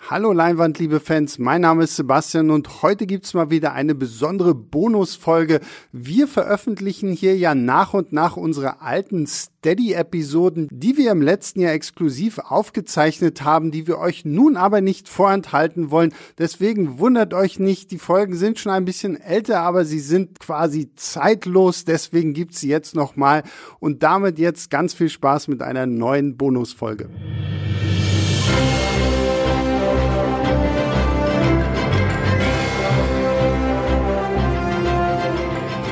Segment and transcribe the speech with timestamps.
[0.00, 4.54] Hallo Leinwand, liebe Fans, mein Name ist Sebastian und heute gibt's mal wieder eine besondere
[4.54, 5.60] Bonusfolge.
[5.92, 11.74] Wir veröffentlichen hier ja nach und nach unsere alten Steady-Episoden, die wir im letzten Jahr
[11.74, 16.14] exklusiv aufgezeichnet haben, die wir euch nun aber nicht vorenthalten wollen.
[16.38, 20.90] Deswegen wundert euch nicht, die Folgen sind schon ein bisschen älter, aber sie sind quasi
[20.94, 23.42] zeitlos, deswegen gibt's sie jetzt nochmal
[23.78, 27.10] und damit jetzt ganz viel Spaß mit einer neuen Bonusfolge.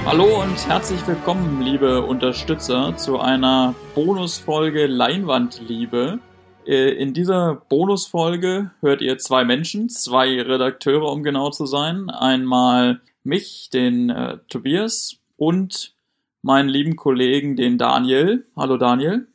[0.07, 6.21] Hallo und herzlich willkommen, liebe Unterstützer, zu einer Bonusfolge Leinwandliebe.
[6.65, 12.09] Äh, in dieser Bonusfolge hört ihr zwei Menschen, zwei Redakteure, um genau zu sein.
[12.09, 15.97] Einmal mich, den äh, Tobias, und
[16.41, 18.47] meinen lieben Kollegen, den Daniel.
[18.57, 19.27] Hallo Daniel.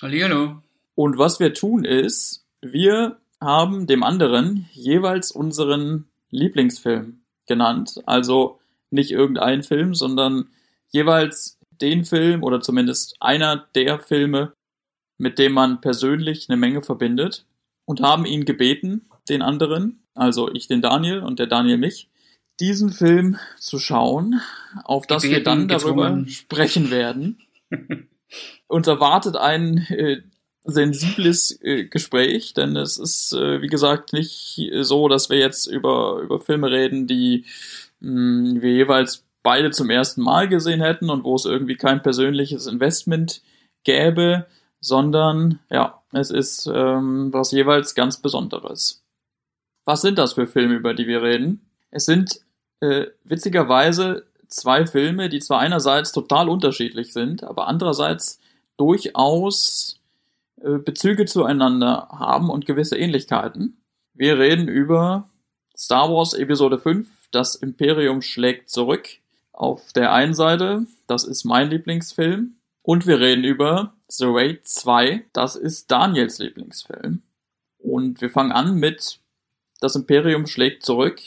[0.00, 0.62] Hallo.
[0.94, 8.00] Und was wir tun ist, wir haben dem anderen jeweils unseren Lieblingsfilm genannt.
[8.06, 8.59] Also
[8.90, 10.48] nicht irgendein Film, sondern
[10.90, 14.52] jeweils den Film oder zumindest einer der Filme,
[15.18, 17.46] mit dem man persönlich eine Menge verbindet
[17.84, 22.08] und haben ihn gebeten, den anderen, also ich den Daniel und der Daniel mich,
[22.58, 24.40] diesen Film zu schauen,
[24.84, 27.38] auf das wir dann darüber sprechen werden.
[28.68, 30.22] Uns erwartet ein äh,
[30.64, 36.20] sensibles äh, Gespräch, denn es ist, äh, wie gesagt, nicht so, dass wir jetzt über,
[36.20, 37.46] über Filme reden, die
[38.00, 42.66] mh, wir jeweils beide zum ersten Mal gesehen hätten und wo es irgendwie kein persönliches
[42.66, 43.42] Investment
[43.84, 44.46] gäbe,
[44.80, 49.02] sondern ja, es ist ähm, was jeweils ganz Besonderes.
[49.84, 51.62] Was sind das für Filme, über die wir reden?
[51.90, 52.40] Es sind
[52.80, 58.40] äh, witzigerweise zwei Filme, die zwar einerseits total unterschiedlich sind, aber andererseits
[58.76, 60.00] durchaus
[60.62, 63.82] äh, Bezüge zueinander haben und gewisse Ähnlichkeiten.
[64.14, 65.28] Wir reden über
[65.76, 69.08] Star Wars Episode 5, das Imperium schlägt zurück.
[69.52, 72.56] Auf der einen Seite, das ist mein Lieblingsfilm.
[72.82, 77.22] Und wir reden über The Raid 2, das ist Daniels Lieblingsfilm.
[77.78, 79.20] Und wir fangen an mit
[79.80, 81.20] Das Imperium schlägt zurück,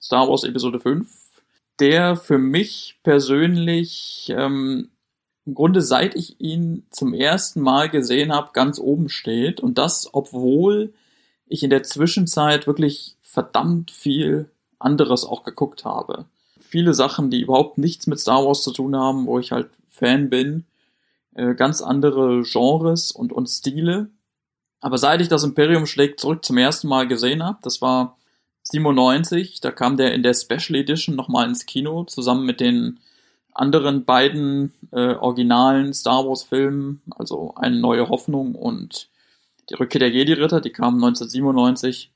[0.00, 1.08] Star Wars Episode 5,
[1.78, 4.90] der für mich persönlich ähm,
[5.46, 9.60] im Grunde seit ich ihn zum ersten Mal gesehen habe, ganz oben steht.
[9.60, 10.92] Und das, obwohl
[11.46, 16.24] ich in der Zwischenzeit wirklich verdammt viel anderes auch geguckt habe.
[16.58, 20.30] Viele Sachen, die überhaupt nichts mit Star Wars zu tun haben, wo ich halt Fan
[20.30, 20.64] bin,
[21.34, 24.08] äh, ganz andere Genres und, und Stile.
[24.80, 28.16] Aber seit ich das Imperium schlägt zurück zum ersten Mal gesehen habe, das war
[28.62, 32.98] 97, da kam der in der Special Edition nochmal ins Kino, zusammen mit den
[33.52, 39.08] anderen beiden äh, originalen Star Wars Filmen, also Eine neue Hoffnung und
[39.68, 42.10] Die Rückkehr der Jedi-Ritter, die kamen 1997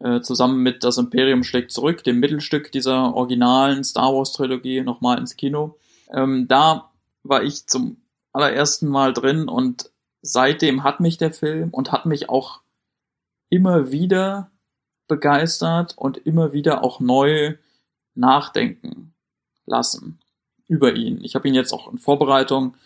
[0.00, 5.18] äh, zusammen mit Das Imperium schlägt zurück, dem Mittelstück dieser originalen Star Wars Trilogie, nochmal
[5.18, 5.78] ins Kino.
[6.12, 6.90] Ähm, da
[7.22, 7.96] war ich zum
[8.32, 9.90] allerersten Mal drin und
[10.22, 12.60] seitdem hat mich der Film und hat mich auch
[13.48, 14.50] immer wieder
[15.08, 17.54] begeistert und immer wieder auch neu
[18.14, 19.14] nachdenken
[19.64, 20.20] lassen
[20.68, 21.22] über ihn.
[21.22, 22.76] Ich habe ihn jetzt auch in Vorbereitung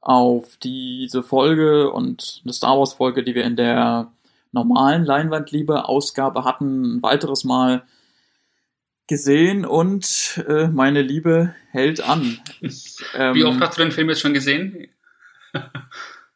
[0.00, 4.12] auf diese Folge und eine Star Wars Folge, die wir in der
[4.56, 7.84] normalen Leinwandliebe-Ausgabe hatten, ein weiteres Mal
[9.06, 12.40] gesehen und äh, meine Liebe hält an.
[12.60, 14.88] Ich, ähm, Wie oft hast du den Film jetzt schon gesehen?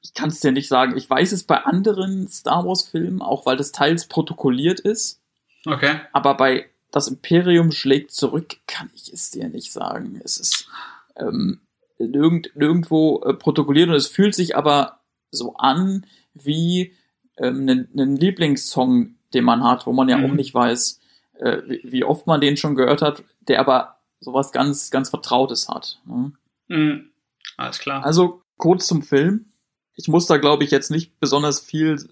[0.02, 0.96] ich kann es dir nicht sagen.
[0.96, 5.20] Ich weiß es bei anderen Star Wars-Filmen, auch weil das teils protokolliert ist.
[5.66, 6.00] Okay.
[6.12, 10.20] Aber bei Das Imperium schlägt zurück kann ich es dir nicht sagen.
[10.24, 10.68] Es ist
[11.16, 11.60] ähm,
[11.98, 15.00] nirgend, nirgendwo äh, protokolliert und es fühlt sich aber
[15.30, 16.92] so an wie
[17.40, 20.24] ähm, einen, einen Lieblingssong, den man hat, wo man ja mhm.
[20.24, 21.00] auch nicht weiß,
[21.38, 25.68] äh, wie, wie, oft man den schon gehört hat, der aber sowas ganz, ganz Vertrautes
[25.68, 26.00] hat.
[26.04, 26.32] Ne?
[26.68, 27.10] Mhm.
[27.56, 28.04] Alles klar.
[28.04, 29.46] Also kurz zum Film.
[29.94, 32.08] Ich muss da, glaube ich, jetzt nicht besonders viel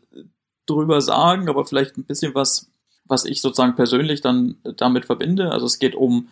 [0.67, 2.71] drüber sagen, aber vielleicht ein bisschen was,
[3.05, 5.53] was ich sozusagen persönlich dann damit verbinde.
[5.53, 6.29] Also es geht um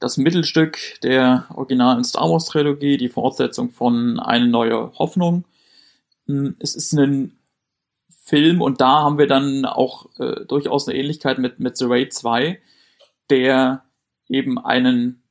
[0.00, 5.44] das Mittelstück der originalen Star Wars Trilogie, die Fortsetzung von Eine neue Hoffnung
[6.26, 7.36] hm, es ist ein
[8.32, 12.14] Film und da haben wir dann auch äh, durchaus eine Ähnlichkeit mit, mit The Raid
[12.14, 12.58] 2,
[13.28, 13.84] der
[14.26, 15.22] eben einen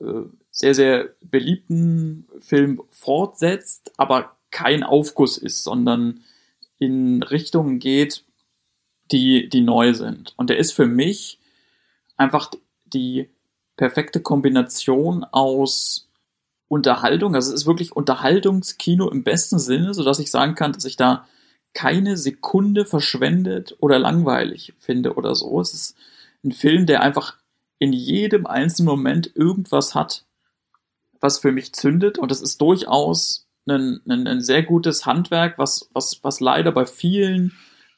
[0.00, 6.20] äh, sehr, sehr beliebten Film fortsetzt, aber kein Aufguss ist, sondern
[6.78, 8.24] in Richtungen geht,
[9.12, 10.32] die, die neu sind.
[10.38, 11.38] Und der ist für mich
[12.16, 12.50] einfach
[12.86, 13.28] die
[13.76, 16.08] perfekte Kombination aus
[16.68, 17.34] Unterhaltung.
[17.34, 20.96] Also es ist wirklich Unterhaltungskino im besten Sinne, so dass ich sagen kann, dass ich
[20.96, 21.26] da
[21.76, 25.60] keine Sekunde verschwendet oder langweilig finde oder so.
[25.60, 25.96] Es ist
[26.42, 27.36] ein Film, der einfach
[27.78, 30.24] in jedem einzelnen Moment irgendwas hat,
[31.20, 32.16] was für mich zündet.
[32.16, 36.86] Und das ist durchaus ein, ein, ein sehr gutes Handwerk, was, was, was leider bei
[36.86, 37.52] vielen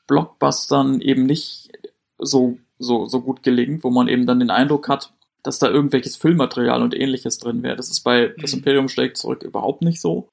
[0.09, 1.71] Blockbustern eben nicht
[2.19, 5.13] so, so, so gut gelingt, wo man eben dann den Eindruck hat,
[5.45, 7.77] dass da irgendwelches Füllmaterial und ähnliches drin wäre.
[7.77, 8.59] Das ist bei Das mhm.
[8.59, 10.31] Imperium schlägt zurück überhaupt nicht so.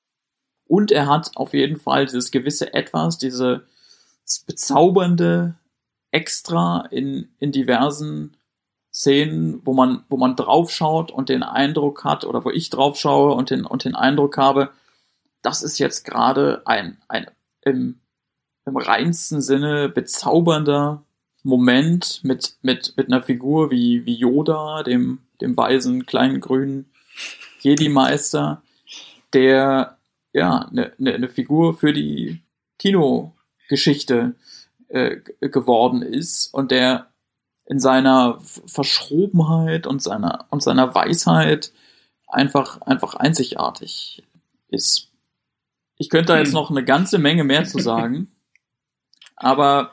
[0.67, 3.65] Und er hat auf jeden Fall dieses gewisse Etwas, diese
[4.47, 5.55] bezaubernde
[6.11, 8.37] Extra in, in diversen
[8.91, 13.49] Szenen, wo man, wo man draufschaut und den Eindruck hat, oder wo ich draufschaue und
[13.49, 14.69] den, und den Eindruck habe,
[15.41, 17.27] das ist jetzt gerade ein, ein
[17.61, 17.99] im,
[18.65, 21.03] im reinsten Sinne bezaubernder
[21.43, 26.89] Moment mit, mit, mit einer Figur wie, wie Yoda, dem, dem weisen kleinen grünen
[27.59, 28.63] Jedi-Meister,
[29.33, 29.94] der
[30.35, 32.41] ja eine, eine, eine Figur für die
[32.77, 34.35] Kinogeschichte
[34.89, 37.07] äh, geworden ist und der
[37.65, 41.71] in seiner Verschrobenheit und seiner und seiner Weisheit
[42.27, 44.23] einfach einfach einzigartig
[44.67, 45.09] ist.
[45.97, 46.55] Ich könnte da jetzt hm.
[46.55, 48.29] noch eine ganze Menge mehr zu sagen,
[49.37, 49.91] aber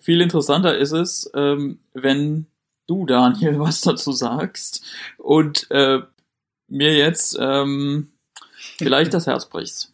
[0.00, 2.46] viel interessanter ist es, ähm, wenn
[2.86, 4.82] du, Daniel, was dazu sagst
[5.18, 6.00] und äh,
[6.68, 8.12] mir jetzt ähm,
[8.78, 9.92] vielleicht das Herz brichst.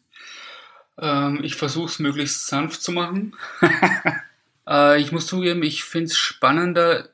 [0.99, 3.37] Ähm, ich versuche es möglichst sanft zu machen.
[4.69, 7.09] äh, ich muss zugeben, ich finde es spannender,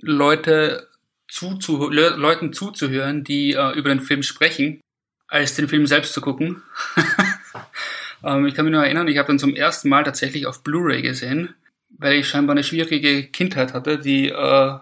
[0.00, 0.88] Leute
[1.26, 4.80] zuzu Le Leuten zuzuhören, die äh, über den Film sprechen,
[5.26, 6.62] als den Film selbst zu gucken.
[8.24, 11.02] ähm, ich kann mich nur erinnern, ich habe dann zum ersten Mal tatsächlich auf Blu-ray
[11.02, 11.54] gesehen
[11.98, 14.78] weil ich scheinbar eine schwierige Kindheit hatte, die äh,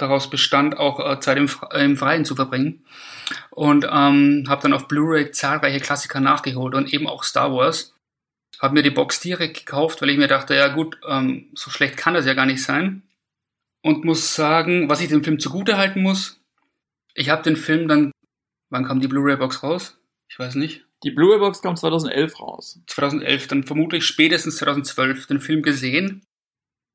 [0.00, 2.84] daraus bestand, auch äh, Zeit im, im Freien zu verbringen.
[3.50, 7.94] Und ähm, habe dann auf Blu-ray zahlreiche Klassiker nachgeholt und eben auch Star Wars.
[8.58, 11.96] Habe mir die Box direkt gekauft, weil ich mir dachte, ja gut, ähm, so schlecht
[11.96, 13.02] kann das ja gar nicht sein.
[13.82, 16.40] Und muss sagen, was ich dem Film zugute halten muss,
[17.14, 18.12] ich habe den Film dann,
[18.70, 19.98] wann kam die Blu-ray-Box raus?
[20.28, 20.84] Ich weiß nicht.
[21.02, 22.80] Die Blu-ray-Box kam 2011 raus.
[22.86, 26.22] 2011, dann vermutlich spätestens 2012 den Film gesehen.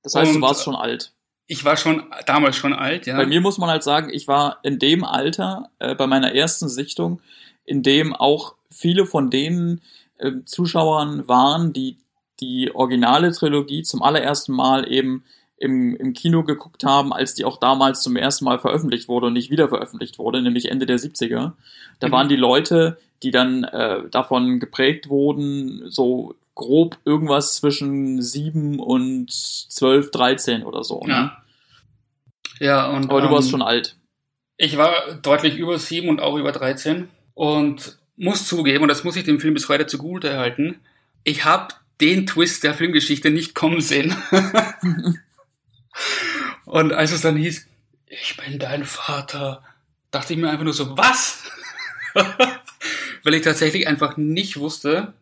[0.04, 1.14] Das heißt, Und du warst schon alt.
[1.48, 3.18] Ich war schon damals schon alt, ja.
[3.18, 6.70] Bei mir muss man halt sagen, ich war in dem Alter, äh, bei meiner ersten
[6.70, 7.22] Sichtung,
[7.66, 9.82] in dem auch viele von den
[10.18, 11.98] äh, Zuschauern waren, die
[12.40, 15.24] die originale Trilogie zum allerersten Mal eben
[15.58, 19.34] im, im Kino geguckt haben, als die auch damals zum ersten Mal veröffentlicht wurde und
[19.34, 21.54] nicht wieder veröffentlicht wurde, nämlich Ende der 70er.
[22.00, 22.12] Da mhm.
[22.12, 29.32] waren die Leute, die dann äh, davon geprägt wurden, so grob irgendwas zwischen sieben und
[29.32, 31.02] zwölf, dreizehn oder so.
[31.02, 31.12] Ne?
[31.12, 31.42] Ja.
[32.60, 33.10] Ja, und.
[33.10, 33.98] Aber du ähm, warst schon alt.
[34.58, 39.18] Ich war deutlich über sieben und auch über 13 und muss zugeben, und das muss
[39.18, 40.80] ich dem Film bis heute zugute erhalten,
[41.26, 44.16] ich habe den Twist der Filmgeschichte nicht kommen sehen.
[46.66, 47.68] und als es dann hieß,
[48.08, 49.62] ich bin dein Vater,
[50.12, 51.44] dachte ich mir einfach nur so, was?
[53.24, 55.14] weil ich tatsächlich einfach nicht wusste,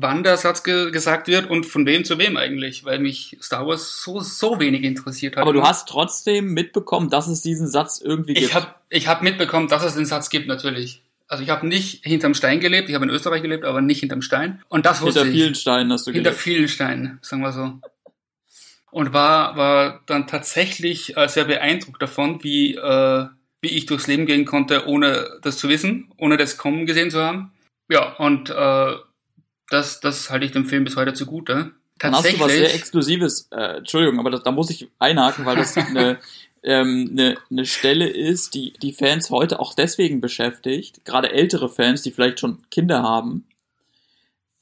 [0.00, 3.66] wann der Satz ge gesagt wird und von wem zu wem eigentlich, weil mich Star
[3.66, 5.42] Wars so, so wenig interessiert hat.
[5.42, 8.46] Aber du hast trotzdem mitbekommen, dass es diesen Satz irgendwie gibt.
[8.46, 11.02] Ich habe ich hab mitbekommen, dass es den Satz gibt, natürlich.
[11.28, 14.22] Also ich habe nicht hinterm Stein gelebt, ich habe in Österreich gelebt, aber nicht hinterm
[14.22, 14.62] Stein.
[14.68, 16.26] Und das wusste Hinter vielen Steinen hast du gelebt.
[16.26, 17.80] Hinter vielen Steinen, sagen wir so.
[18.90, 23.26] Und war, war dann tatsächlich äh, sehr beeindruckt davon, wie, äh,
[23.60, 27.20] wie ich durchs Leben gehen konnte, ohne das zu wissen, ohne das kommen gesehen zu
[27.20, 27.52] haben.
[27.88, 28.94] Ja, und äh,
[29.70, 31.72] das, das halte ich dem Film bis heute zugute.
[31.98, 35.56] Dann hast du was sehr Exklusives, äh, Entschuldigung, aber das, da muss ich einhaken, weil
[35.56, 36.18] das eine,
[36.62, 42.02] ähm, eine, eine Stelle ist, die die Fans heute auch deswegen beschäftigt, gerade ältere Fans,
[42.02, 43.46] die vielleicht schon Kinder haben,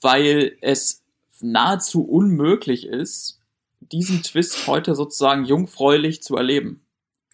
[0.01, 1.03] weil es
[1.41, 3.41] nahezu unmöglich ist,
[3.81, 6.81] diesen Twist heute sozusagen jungfräulich zu erleben.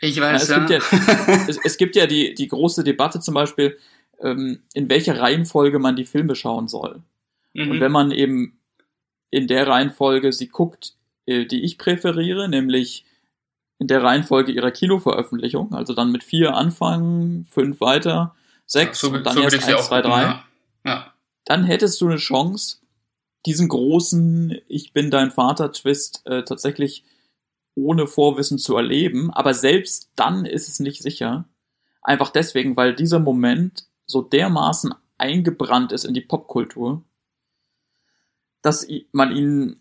[0.01, 0.65] Ich weiß, ja.
[0.65, 3.79] Es, Gibt ja, es, es, gibt ja die, die große Debatte zum Beispiel,
[4.21, 7.03] ähm, in welcher Reihenfolge man die Filme schauen soll.
[7.53, 7.71] Mhm.
[7.71, 8.59] Und wenn man eben
[9.31, 10.95] in der Reihenfolge sie guckt,
[11.27, 13.05] äh, die ich präferiere, nämlich
[13.79, 18.35] in der Reihenfolge ihrer Kinoveröffentlichung, also dann mit vier anfangen, fünf weiter,
[18.67, 20.45] sechs ja, so, und dann so erst eins, zwei, drei, ja.
[20.85, 21.15] Ja.
[21.45, 22.79] dann hättest du eine Chance,
[23.47, 27.05] diesen großen Ich bin dein Vater-Twist äh, tatsächlich
[27.75, 29.31] ohne Vorwissen zu erleben.
[29.33, 31.47] Aber selbst dann ist es nicht sicher.
[32.03, 37.03] Einfach deswegen, weil dieser Moment so dermaßen eingebrannt ist in die Popkultur,
[38.63, 39.81] dass man ihn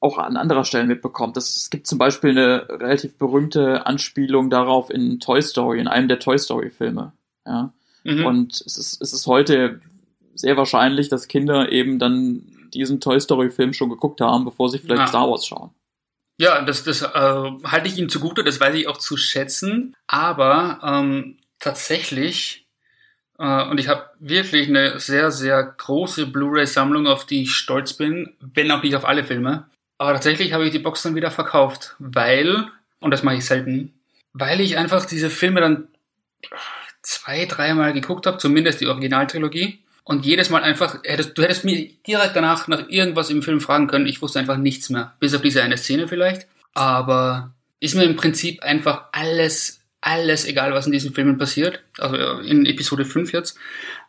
[0.00, 1.36] auch an anderer Stelle mitbekommt.
[1.36, 6.18] Es gibt zum Beispiel eine relativ berühmte Anspielung darauf in Toy Story, in einem der
[6.18, 7.12] Toy Story Filme.
[7.46, 7.72] Ja.
[8.04, 8.26] Mhm.
[8.26, 9.80] Und es ist, es ist heute
[10.34, 12.42] sehr wahrscheinlich, dass Kinder eben dann
[12.74, 15.06] diesen Toy Story Film schon geguckt haben, bevor sie vielleicht ja.
[15.06, 15.70] Star Wars schauen.
[16.38, 19.94] Ja, das, das äh, halte ich ihm zugute, das weiß ich auch zu schätzen.
[20.08, 22.61] Aber ähm, tatsächlich,
[23.42, 28.70] und ich habe wirklich eine sehr, sehr große Blu-ray-Sammlung, auf die ich stolz bin, wenn
[28.70, 29.66] auch nicht auf alle Filme.
[29.98, 32.68] Aber tatsächlich habe ich die Box dann wieder verkauft, weil,
[33.00, 33.94] und das mache ich selten,
[34.32, 35.88] weil ich einfach diese Filme dann
[37.02, 39.80] zwei, dreimal geguckt habe, zumindest die Originaltrilogie.
[40.04, 44.06] Und jedes Mal einfach, du hättest mir direkt danach nach irgendwas im Film fragen können.
[44.06, 45.14] Ich wusste einfach nichts mehr.
[45.20, 46.48] Bis auf diese eine Szene vielleicht.
[46.74, 51.82] Aber ist mir im Prinzip einfach alles, alles egal, was in diesen Filmen passiert.
[51.98, 53.56] Also in Episode 5 jetzt.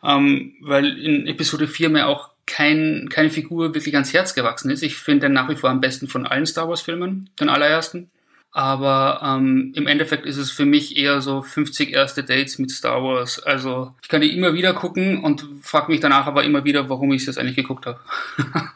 [0.02, 4.82] Ähm, weil in Episode 4 mir auch kein, keine Figur wirklich ans Herz gewachsen ist.
[4.82, 8.10] Ich finde den nach wie vor am besten von allen Star Wars Filmen, den allerersten.
[8.50, 13.02] Aber ähm, im Endeffekt ist es für mich eher so 50 erste Dates mit Star
[13.02, 13.40] Wars.
[13.40, 17.12] Also ich kann die immer wieder gucken und frage mich danach aber immer wieder, warum
[17.12, 18.00] ich das eigentlich geguckt habe.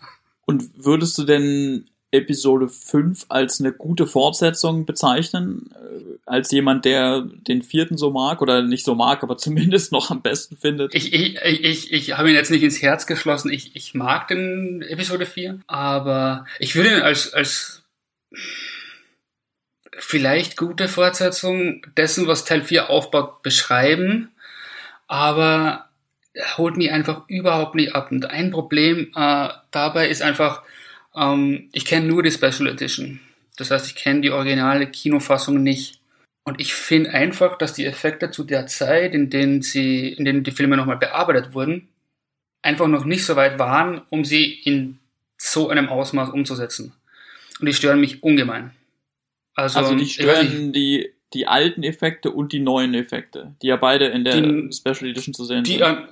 [0.47, 5.71] und würdest du denn Episode 5 als eine gute Fortsetzung bezeichnen?
[5.75, 10.11] Äh, als jemand, der den vierten so mag oder nicht so mag, aber zumindest noch
[10.11, 10.95] am besten findet?
[10.95, 13.51] Ich, ich, ich, ich habe ihn jetzt nicht ins Herz geschlossen.
[13.51, 17.83] Ich, ich mag den Episode 4, aber ich würde ihn als, als
[19.99, 24.31] vielleicht gute Fortsetzung dessen, was Teil 4 aufbaut, beschreiben,
[25.07, 25.89] aber
[26.57, 28.11] holt mich einfach überhaupt nicht ab.
[28.11, 30.63] Und ein Problem äh, dabei ist einfach,
[31.19, 33.21] ähm, ich kenne nur die Special Edition.
[33.57, 36.01] Das heißt, ich kenne die originale Kinofassung nicht.
[36.45, 40.45] Und ich finde einfach, dass die Effekte zu der Zeit, in denen sie, in denen
[40.45, 41.89] die Filme nochmal bearbeitet wurden,
[42.63, 44.99] einfach noch nicht so weit waren, um sie in
[45.37, 46.95] so einem Ausmaß umzusetzen.
[47.61, 48.71] Und die stören mich ungemein.
[49.55, 54.07] Also, also die stören die, die alten Effekte und die neuen Effekte, die ja beide
[54.07, 55.83] in der die, Special Edition zu sehen die, sind.
[55.83, 56.07] Äh,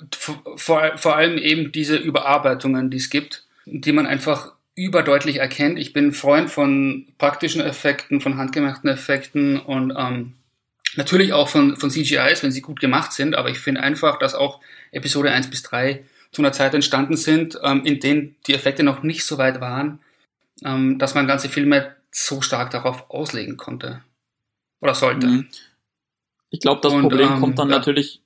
[0.57, 5.79] vor, vor allem eben diese Überarbeitungen, die es gibt, die man einfach überdeutlich erkennt.
[5.79, 10.35] Ich bin Freund von praktischen Effekten, von handgemachten Effekten und ähm,
[10.97, 14.35] natürlich auch von, von CGIs, wenn sie gut gemacht sind, aber ich finde einfach, dass
[14.35, 14.61] auch
[14.93, 19.03] Episode 1 bis 3 zu einer Zeit entstanden sind, ähm, in denen die Effekte noch
[19.03, 19.99] nicht so weit waren,
[20.63, 24.03] ähm, dass man ganze Filme so stark darauf auslegen konnte.
[24.81, 25.27] Oder sollte.
[25.27, 25.49] Mhm.
[26.51, 27.77] Ich glaube, das Und, Problem ähm, kommt dann ja.
[27.77, 28.21] natürlich,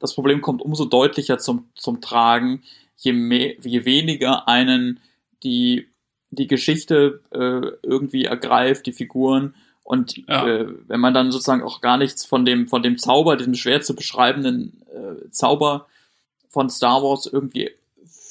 [0.00, 2.64] das Problem kommt umso deutlicher zum, zum Tragen,
[2.96, 5.00] je, mehr, je weniger einen
[5.42, 5.88] die,
[6.30, 9.54] die Geschichte äh, irgendwie ergreift, die Figuren.
[9.82, 10.46] Und ja.
[10.46, 13.80] äh, wenn man dann sozusagen auch gar nichts von dem, von dem Zauber, diesem schwer
[13.80, 15.86] zu beschreibenden äh, Zauber
[16.48, 17.70] von Star Wars irgendwie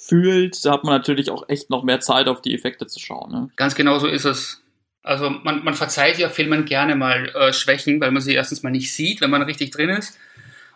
[0.07, 3.31] fühlt, da hat man natürlich auch echt noch mehr Zeit, auf die Effekte zu schauen.
[3.31, 3.49] Ne?
[3.55, 4.61] Ganz genau so ist es.
[5.01, 8.71] Also man, man verzeiht ja Filmen gerne mal äh, Schwächen, weil man sie erstens mal
[8.71, 10.17] nicht sieht, wenn man richtig drin ist.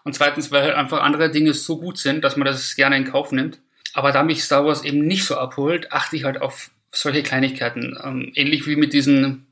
[0.03, 3.05] Und zweitens, weil halt einfach andere Dinge so gut sind, dass man das gerne in
[3.05, 3.59] Kauf nimmt.
[3.99, 7.99] Aber da mich Star Wars eben nicht so abholt, achte ich halt auf solche Kleinigkeiten.
[8.01, 9.47] Ähm, ähnlich wie mit diesen,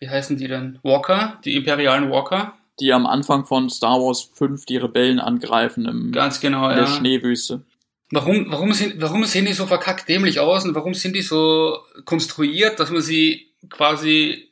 [0.00, 0.78] wie heißen die denn?
[0.82, 2.52] Walker, die imperialen Walker.
[2.78, 6.84] Die am Anfang von Star Wars 5 die Rebellen angreifen im, Ganz genau, in der
[6.84, 6.90] ja.
[6.90, 7.62] Schneewüste.
[8.10, 11.78] Warum, warum, sind, warum sehen die so verkackt dämlich aus und warum sind die so
[12.04, 14.50] konstruiert, dass man sie quasi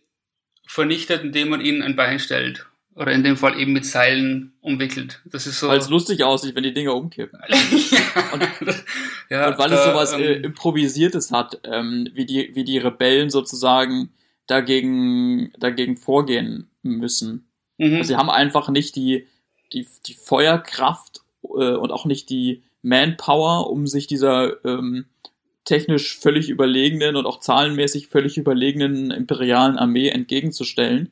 [0.66, 2.64] vernichtet, indem man ihnen ein Bein stellt.
[2.96, 5.20] Oder in dem Fall eben mit Seilen umwickelt.
[5.24, 5.68] Das ist so.
[5.68, 7.40] Weil es lustig aussieht, wenn die Dinger umkippen.
[8.32, 8.48] und,
[9.30, 12.78] ja, und weil da, es sowas ähm, äh, Improvisiertes hat, ähm, wie, die, wie die
[12.78, 14.10] Rebellen sozusagen
[14.46, 17.48] dagegen, dagegen vorgehen müssen.
[17.78, 17.96] Mhm.
[17.96, 19.26] Also sie haben einfach nicht die,
[19.72, 25.06] die, die Feuerkraft äh, und auch nicht die Manpower, um sich dieser ähm,
[25.64, 31.10] technisch völlig überlegenen und auch zahlenmäßig völlig überlegenen imperialen Armee entgegenzustellen.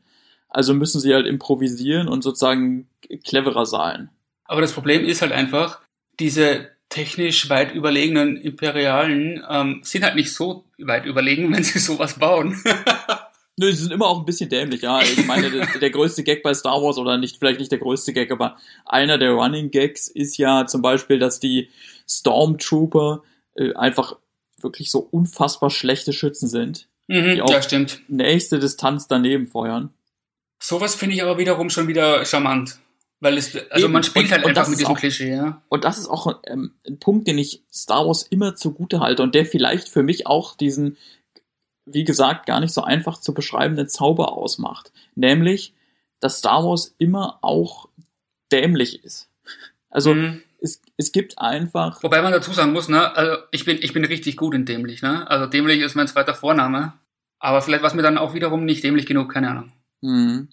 [0.53, 2.89] Also müssen sie halt improvisieren und sozusagen
[3.25, 4.11] cleverer sein.
[4.45, 5.81] Aber das Problem ist halt einfach,
[6.21, 12.19] diese technisch weit überlegenen Imperialen ähm, sind halt nicht so weit überlegen, wenn sie sowas
[12.19, 12.63] bauen.
[13.59, 15.01] Nö, sie sind immer auch ein bisschen dämlich, ja.
[15.03, 18.13] Ich meine, der, der, größte Gag bei Star Wars, oder nicht, vielleicht nicht der größte
[18.13, 18.57] Gag, aber
[18.87, 21.69] einer der Running Gags ist ja zum Beispiel, dass die
[22.09, 23.23] Stormtrooper
[23.55, 24.17] äh, einfach
[24.61, 26.89] wirklich so unfassbar schlechte Schützen sind.
[27.09, 28.01] Mhm, die auf ja, stimmt.
[28.09, 29.91] nächste Distanz daneben feuern.
[30.63, 32.79] Sowas finde ich aber wiederum schon wieder charmant.
[33.21, 33.93] Weil es, also Eben.
[33.93, 35.63] man spielt Und- halt und einfach mit diesem auch- Klischee, ja.
[35.69, 39.35] Und das ist auch ähm, ein Punkt, den ich Star Wars immer zugute halte und
[39.35, 40.97] der vielleicht für mich auch diesen,
[41.87, 44.93] wie gesagt, gar nicht so einfach zu beschreibenden Zauber ausmacht.
[45.15, 45.73] Nämlich,
[46.21, 47.89] dass Star Wars immer auch
[48.51, 49.29] dämlich ist.
[49.89, 50.43] Also Mhm.
[50.61, 52.03] es, es gibt einfach.
[52.03, 55.01] Wobei man dazu sagen muss, ne, also ich bin, ich bin richtig gut in dämlich,
[55.03, 55.29] ne?
[55.31, 56.95] Also dämlich ist mein zweiter Vorname.
[57.39, 59.73] Aber vielleicht war es mir dann auch wiederum nicht dämlich genug, keine Ahnung.
[60.03, 60.49] Hm.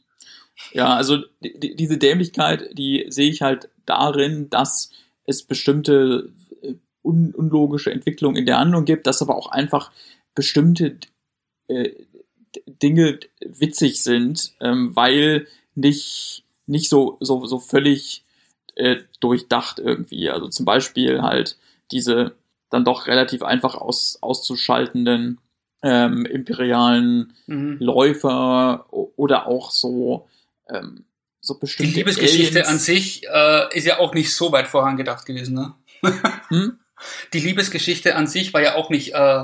[0.74, 4.92] Ja, also die, die- diese Dämlichkeit, die sehe ich halt darin, dass
[5.26, 6.32] es bestimmte
[6.64, 9.92] äh, un unlogische Entwicklungen in der Handlung gibt, dass aber auch einfach
[10.36, 10.98] bestimmte
[11.70, 11.92] äh,
[12.84, 18.26] Dinge witzig sind, ähm, weil nicht, nicht so, so, so völlig
[18.76, 20.30] äh, durchdacht irgendwie.
[20.30, 21.58] Also zum Beispiel halt
[21.92, 22.36] diese
[22.70, 25.40] dann doch relativ einfach aus, auszuschaltenden
[25.82, 27.78] ähm, imperialen Mhm.
[27.80, 30.28] Läufer oder auch so,
[30.70, 31.06] ähm,
[31.42, 32.68] so Die bestimmte Liebesgeschichte Aliens.
[32.70, 35.74] an sich äh, ist ja auch nicht so weit vorangedacht gewesen, ne?
[36.50, 36.80] Hm?
[37.34, 39.44] Die Liebesgeschichte an sich war ja auch nicht äh,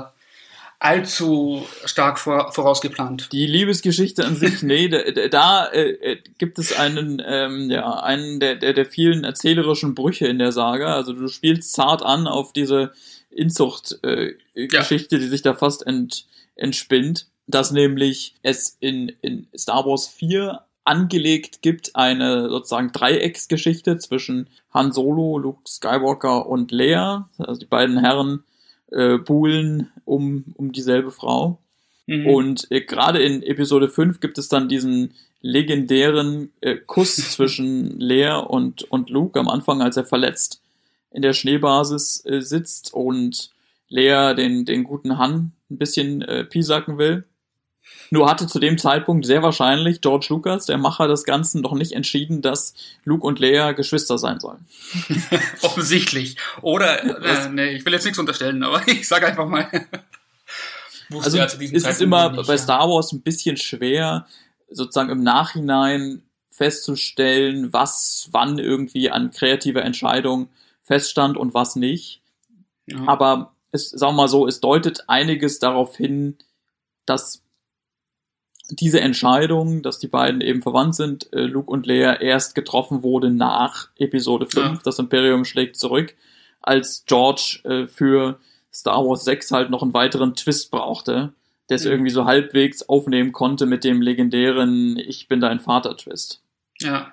[0.78, 3.30] allzu stark vor, vorausgeplant.
[3.32, 8.00] Die Liebesgeschichte an sich, nee, da, da- da äh, äh, gibt es einen, ähm, ja,
[8.00, 10.94] einen der, der, der vielen erzählerischen Brüche in der Saga.
[10.94, 12.92] Also du spielst zart an auf diese
[13.30, 19.86] Inzucht-Geschichte, äh, Geschichte, die sich da fast ent, entspinnt, dass nämlich es in, in Star
[19.86, 27.58] Wars 4 angelegt gibt eine sozusagen Dreiecksgeschichte zwischen Han Solo, Luke Skywalker und Leia, also
[27.60, 28.44] die beiden Herren
[28.92, 31.58] äh, buhlen um, um dieselbe Frau.
[32.06, 32.26] Mhm.
[32.28, 38.38] Und äh, gerade in Episode 5 gibt es dann diesen legendären äh, Kuss zwischen Leia
[38.38, 40.62] und, und Luke am Anfang, als er verletzt
[41.16, 43.50] in der Schneebasis äh, sitzt und
[43.88, 47.24] Leia den, den guten Han ein bisschen äh, piesacken will.
[48.10, 51.92] Nur hatte zu dem Zeitpunkt sehr wahrscheinlich George Lucas, der Macher des Ganzen, noch nicht
[51.92, 54.66] entschieden, dass Luke und Leia Geschwister sein sollen.
[55.62, 56.36] Offensichtlich.
[56.60, 59.68] Oder, äh, nee, ich will jetzt nichts unterstellen, aber ich sag einfach mal.
[61.10, 62.58] Also zu diesem es ist Zeitpunkt immer nicht, bei ja.
[62.58, 64.26] Star Wars ein bisschen schwer,
[64.70, 70.50] sozusagen im Nachhinein festzustellen, was wann irgendwie an kreativer Entscheidung
[70.86, 72.22] feststand und was nicht.
[72.86, 73.06] Ja.
[73.06, 76.38] Aber es, sagen wir mal so, es deutet einiges darauf hin,
[77.04, 77.42] dass
[78.70, 83.30] diese Entscheidung, dass die beiden eben verwandt sind, äh, Luke und Leia, erst getroffen wurde
[83.30, 84.80] nach Episode 5, Ja.
[84.84, 86.14] das Imperium schlägt zurück,
[86.62, 88.40] als George äh, für
[88.72, 91.32] Star Wars 6 halt noch einen weiteren Twist brauchte,
[91.68, 91.90] der es Mhm.
[91.92, 96.42] irgendwie so halbwegs aufnehmen konnte mit dem legendären Ich bin dein Vater-Twist.
[96.80, 97.12] Ja.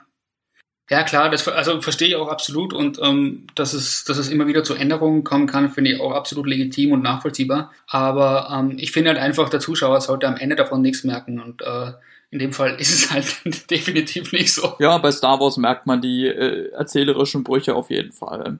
[0.93, 4.45] Ja, klar, das also verstehe ich auch absolut und ähm, dass, es, dass es immer
[4.45, 7.71] wieder zu Änderungen kommen kann, finde ich auch absolut legitim und nachvollziehbar.
[7.87, 11.63] Aber ähm, ich finde halt einfach, der Zuschauer sollte am Ende davon nichts merken und
[11.63, 11.93] äh,
[12.29, 13.25] in dem Fall ist es halt
[13.71, 14.75] definitiv nicht so.
[14.77, 18.59] Ja, bei Star Wars merkt man die äh, erzählerischen Brüche auf jeden Fall.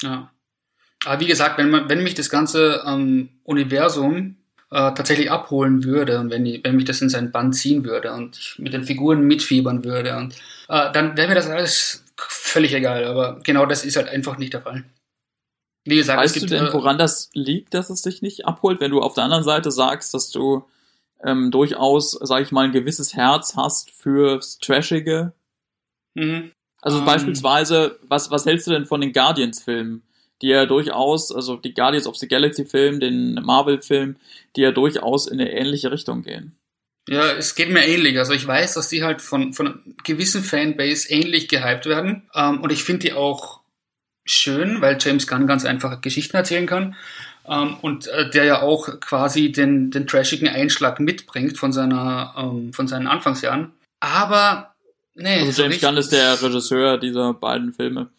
[0.00, 0.30] Ja.
[1.04, 4.35] Aber wie gesagt, wenn, man, wenn mich das ganze ähm, Universum
[4.70, 8.12] äh, tatsächlich abholen würde und wenn, ich, wenn mich das in seinen Bann ziehen würde
[8.12, 10.34] und ich mit den Figuren mitfiebern würde, und,
[10.68, 13.04] äh, dann wäre mir das alles völlig egal.
[13.04, 14.84] Aber genau das ist halt einfach nicht der Fall.
[15.84, 18.46] Wie gesagt, Weißt es du gibt denn, äh, woran das liegt, dass es dich nicht
[18.46, 20.64] abholt, wenn du auf der anderen Seite sagst, dass du
[21.24, 25.32] ähm, durchaus, sag ich mal, ein gewisses Herz hast fürs Trashige?
[26.14, 26.52] mhm.
[26.82, 27.04] Also Ähm.
[27.04, 30.02] beispielsweise, was, was hältst du denn von den Guardians-Filmen?
[30.42, 34.16] Die ja durchaus, also die Guardians of the Galaxy-Film, den Marvel-Film,
[34.54, 36.56] die ja durchaus in eine ähnliche Richtung gehen.
[37.08, 38.18] Ja, es geht mir ähnlich.
[38.18, 42.28] Also ich weiß, dass die halt von, von einer gewissen Fanbase ähnlich gehypt werden.
[42.34, 43.60] Ähm, und ich finde die auch
[44.24, 46.96] schön, weil James Gunn ganz einfach Geschichten erzählen kann.
[47.48, 52.72] Ähm, und äh, der ja auch quasi den, den trashigen Einschlag mitbringt von seiner, ähm,
[52.72, 53.72] von seinen Anfangsjahren.
[54.00, 54.74] Aber,
[55.14, 55.40] nee.
[55.40, 58.10] Also so James Gunn ist der Regisseur dieser beiden Filme.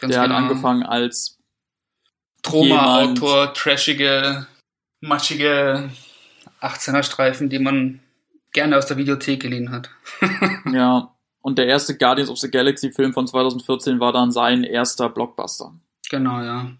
[0.00, 0.20] Der genau.
[0.20, 1.35] hat angefangen als
[2.46, 4.46] Troma-Autor, trashige,
[5.00, 5.90] matschige
[6.60, 8.00] 18er-Streifen, die man
[8.52, 9.90] gerne aus der Videothek geliehen hat.
[10.72, 15.08] Ja, und der erste Guardians of the Galaxy Film von 2014 war dann sein erster
[15.08, 15.72] Blockbuster.
[16.10, 16.72] Genau, ja.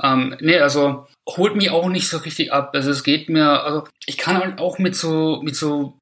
[0.00, 2.70] Ähm, nee, also holt mich auch nicht so richtig ab.
[2.74, 5.98] Also es geht mir, also ich kann halt auch mit so, mit so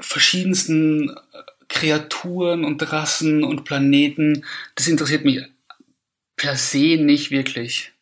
[0.00, 5.40] verschiedensten äh, Kreaturen und Rassen und Planeten, das interessiert mich
[6.36, 7.92] per se nicht wirklich.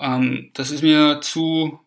[0.00, 1.78] Ähm, das ist mir zu,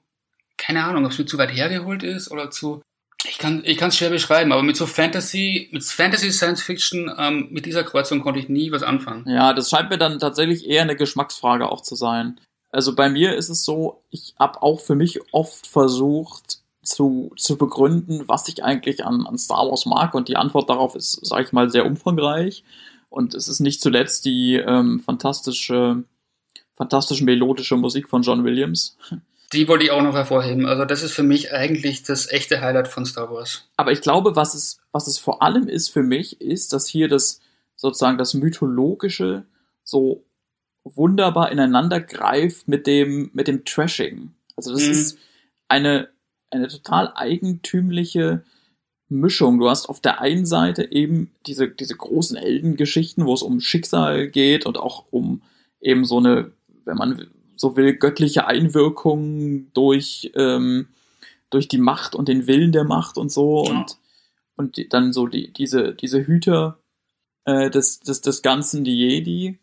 [0.57, 2.81] keine Ahnung, ob es mir zu weit hergeholt ist oder zu,
[3.25, 7.47] ich kann ich es schwer beschreiben, aber mit so Fantasy, mit Fantasy Science Fiction, ähm,
[7.51, 9.27] mit dieser Kreuzung konnte ich nie was anfangen.
[9.29, 12.39] Ja, das scheint mir dann tatsächlich eher eine Geschmacksfrage auch zu sein.
[12.69, 17.57] Also bei mir ist es so, ich habe auch für mich oft versucht zu, zu
[17.57, 21.43] begründen, was ich eigentlich an, an Star Wars mag und die Antwort darauf ist, sage
[21.43, 22.63] ich mal, sehr umfangreich.
[23.09, 26.03] Und es ist nicht zuletzt die ähm, fantastische,
[26.73, 28.97] fantastische melodische Musik von John Williams.
[29.53, 30.65] Die wollte ich auch noch hervorheben.
[30.65, 33.69] Also das ist für mich eigentlich das echte Highlight von Star Wars.
[33.77, 37.07] Aber ich glaube, was es, was es vor allem ist für mich, ist, dass hier
[37.07, 37.39] das
[37.75, 39.45] sozusagen das Mythologische
[39.83, 40.23] so
[40.83, 44.33] wunderbar ineinander greift mit dem, mit dem Trashing.
[44.55, 44.91] Also das Mhm.
[44.91, 45.17] ist
[45.67, 46.09] eine,
[46.49, 48.43] eine total eigentümliche
[49.09, 49.59] Mischung.
[49.59, 54.27] Du hast auf der einen Seite eben diese, diese großen Heldengeschichten, wo es um Schicksal
[54.29, 55.41] geht und auch um
[55.79, 56.51] eben so eine,
[56.85, 60.87] wenn man so will, göttliche Einwirkung durch, ähm,
[61.49, 63.71] durch die Macht und den Willen der Macht und so Ja.
[63.71, 63.97] und,
[64.55, 66.79] und dann so die, diese, diese Hüter
[67.45, 69.59] äh, des, des, des Ganzen, die Jedi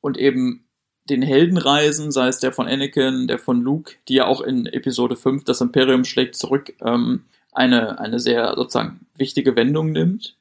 [0.00, 0.64] und eben
[1.08, 5.16] den Heldenreisen, sei es der von Anakin, der von Luke, die ja auch in Episode
[5.16, 10.36] 5, das Imperium schlägt zurück, ähm, eine, eine sehr sozusagen wichtige Wendung nimmt.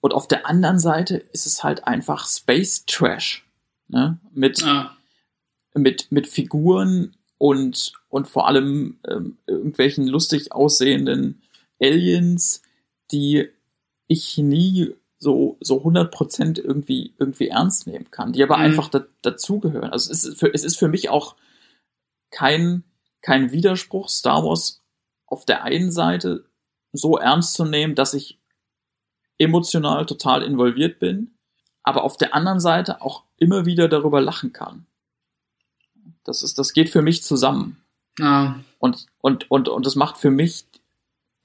[0.00, 3.46] Und auf der anderen Seite ist es halt einfach Space Trash.
[3.88, 4.18] Ne?
[4.32, 4.96] Mit, Ah,
[5.74, 11.42] mit, mit Figuren und, und vor allem ähm, irgendwelchen lustig aussehenden
[11.80, 12.62] Aliens,
[13.10, 13.48] die
[14.06, 18.64] ich nie so, so 100% irgendwie, irgendwie ernst nehmen kann, die aber Mhm.
[18.64, 19.90] einfach da, dazugehören.
[19.90, 21.36] Also es ist, für, es ist für mich auch
[22.30, 22.84] kein,
[23.22, 24.82] kein Widerspruch, Star Wars
[25.26, 26.44] auf der einen Seite
[26.92, 28.38] so ernst zu nehmen, dass ich
[29.38, 31.34] emotional total involviert bin,
[31.82, 34.86] aber auf der anderen Seite auch immer wieder darüber lachen kann.
[36.24, 37.82] Das ist, das geht für mich zusammen.
[38.20, 38.56] ah.
[38.78, 40.64] Und, und, und, und das macht für mich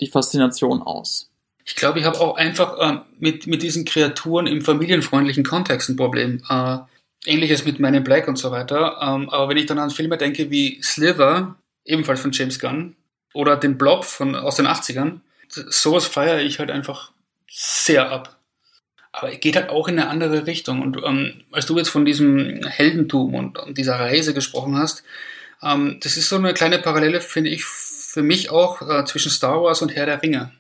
[0.02, 1.30] die Faszination aus.
[1.66, 5.96] Ich glaube, ich habe auch einfach äh, mit, mit diesen Kreaturen im familienfreundlichen Kontext ein
[5.96, 6.44] Problem.
[6.50, 6.80] Äh,
[7.26, 8.98] Ähnliches mit Men in Black und so weiter.
[9.02, 12.96] Ähm, aber wenn ich dann an Filme denke wie Sliver, ebenfalls von James Gunn,
[13.34, 17.12] oder den Blob von, aus den 80ern, sowas feiere ich halt einfach
[17.50, 18.39] sehr ab.
[19.20, 20.82] Aber es geht halt auch in eine andere Richtung.
[20.82, 25.04] Und ähm, als du jetzt von diesem Heldentum und, und dieser Reise gesprochen hast,
[25.62, 29.62] ähm, das ist so eine kleine Parallele, finde ich, für mich auch äh, zwischen Star
[29.62, 30.54] Wars und Herr der Ringe.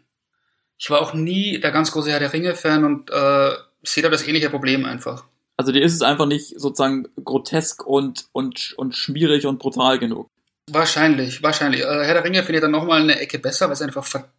[0.77, 4.27] Ich war auch nie der ganz große Herr der Ringe-Fan und äh, sehe da das
[4.27, 5.25] ähnliche Problem einfach.
[5.55, 10.27] Also dir ist es einfach nicht sozusagen grotesk und, und, und schmierig und brutal genug.
[10.69, 11.81] Wahrscheinlich, wahrscheinlich.
[11.81, 14.33] Äh, Herr der Ringe finde ich dann nochmal eine Ecke besser, weil es einfach verdammt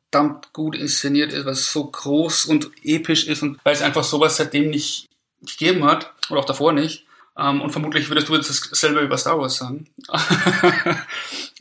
[0.53, 4.37] gut inszeniert ist, weil es so groß und episch ist und weil es einfach sowas
[4.37, 5.09] seitdem nicht
[5.41, 7.07] gegeben hat oder auch davor nicht.
[7.39, 9.89] Ähm, und vermutlich würdest du jetzt dasselbe über Star Wars sagen.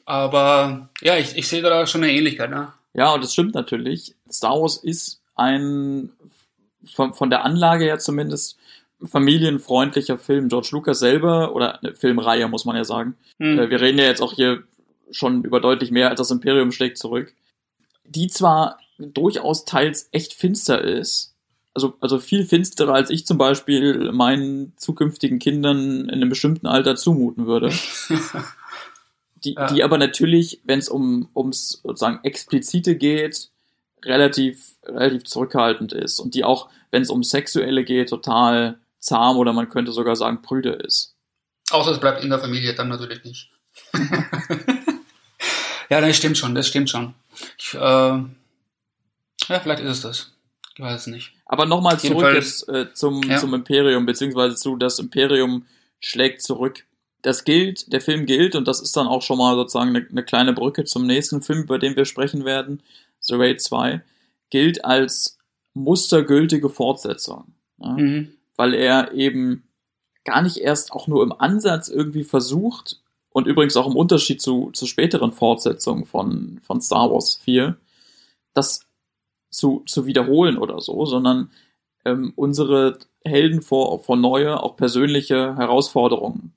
[0.05, 2.49] Aber ja, ich, ich sehe da schon eine Ähnlichkeit.
[2.49, 2.73] Ne?
[2.93, 4.15] Ja, und das stimmt natürlich.
[4.31, 6.09] Star Wars ist ein,
[6.93, 8.57] von, von der Anlage her zumindest,
[9.03, 10.49] familienfreundlicher Film.
[10.49, 13.15] George Lucas selber, oder eine Filmreihe, muss man ja sagen.
[13.37, 13.59] Hm.
[13.59, 14.63] Äh, Wir reden ja jetzt auch hier
[15.11, 17.33] schon über deutlich mehr als das Imperium schlägt zurück.
[18.09, 21.35] Die zwar durchaus teils echt finster ist,
[21.73, 26.95] also, also viel finsterer als ich zum Beispiel meinen zukünftigen Kindern in einem bestimmten Alter
[26.95, 27.71] zumuten würde.
[29.45, 29.67] Die, Ja.
[29.67, 33.47] die aber natürlich, wenn es um, ums sozusagen Explizite geht,
[34.03, 39.53] relativ, relativ zurückhaltend ist und die auch, wenn es um Sexuelle geht, total zahm oder
[39.53, 41.15] man könnte sogar sagen prüde ist.
[41.71, 43.49] Außer es bleibt in der Familie, dann natürlich nicht.
[45.89, 47.13] ja, das stimmt schon, das stimmt schon.
[47.57, 48.25] Ich, äh, ja,
[49.61, 50.31] vielleicht ist es das.
[50.75, 51.33] Ich weiß es nicht.
[51.45, 53.37] Aber nochmal zurück Fall- jetzt äh, zum, Ja.
[53.37, 55.65] zum Imperium, beziehungsweise zu das Imperium
[55.99, 56.85] schlägt zurück.
[57.21, 60.23] Das gilt, der Film gilt, und das ist dann auch schon mal sozusagen eine, eine
[60.23, 62.81] kleine Brücke zum nächsten Film, über den wir sprechen werden,
[63.19, 64.01] The Raid 2,
[64.49, 65.37] gilt als
[65.73, 67.53] mustergültige Fortsetzung.
[67.81, 67.89] Ja?
[67.93, 68.33] Mhm.
[68.55, 69.63] weil er eben
[70.25, 74.71] gar nicht erst auch nur im Ansatz irgendwie versucht, und übrigens auch im Unterschied zu,
[74.73, 77.77] zu späteren Fortsetzungen von, von Star Wars 4,
[78.53, 78.85] das
[79.51, 81.51] zu, zu wiederholen oder so, sondern
[82.05, 86.53] ähm, unsere Helden vor, vor neue, auch persönliche Herausforderungen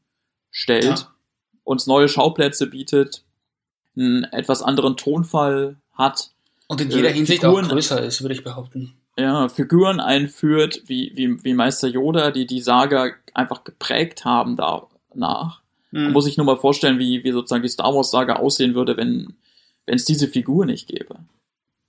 [0.51, 1.09] stellt, Ja.
[1.65, 3.25] uns neue Schauplätze bietet,
[3.97, 6.31] einen etwas anderen Tonfall hat,
[6.69, 8.95] Und in jeder Äh, Hinsicht Figuren- auch größer ist, würde ich behaupten.
[9.19, 15.62] ja, Figuren einführt, wie, wie, wie Meister Yoda, die die Saga einfach geprägt haben danach.
[15.93, 16.13] Man Mhm.
[16.13, 19.35] muss sich nur mal vorstellen, wie, wie sozusagen die Star Wars Saga aussehen würde, wenn
[19.87, 21.17] wenn es diese Figur nicht gäbe.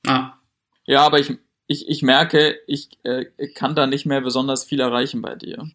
[0.08, 0.34] Ah,
[0.88, 1.32] Ja, aber ich,
[1.68, 5.70] ich, ich merke, ich äh, kann da nicht mehr besonders viel erreichen bei dir.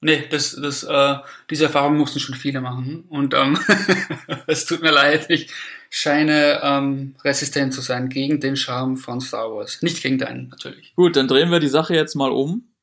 [0.00, 1.14] nee, das, das, äh,
[1.50, 3.04] diese Erfahrung mussten schon viele machen.
[3.08, 3.56] Und ähm,
[4.48, 5.50] es tut mir leid, ich
[5.88, 9.80] scheine ähm, resistent zu sein gegen den Charme von Star Wars.
[9.82, 10.92] Nicht gegen deinen, natürlich.
[10.96, 12.74] Gut, dann drehen wir die Sache jetzt mal um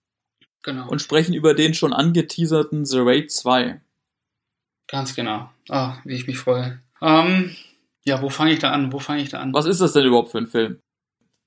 [0.64, 0.88] Genau.
[0.90, 3.82] und sprechen über den schon angeteaserten The Raid 2.
[4.92, 5.50] Ganz genau.
[5.70, 6.80] Ah, wie ich mich freue.
[7.02, 7.56] Ähm,
[8.04, 8.92] ja, wo fange ich da an?
[8.92, 9.54] Wo fange ich da an?
[9.54, 10.80] Was ist das denn überhaupt für ein Film?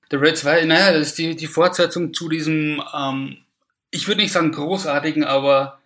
[0.09, 3.37] The Raid 2, naja, das ist die, die Fortsetzung zu diesem ähm,
[3.93, 5.79] ich würde nicht sagen großartigen, aber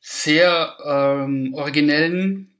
[0.00, 2.50] sehr ähm, originellen,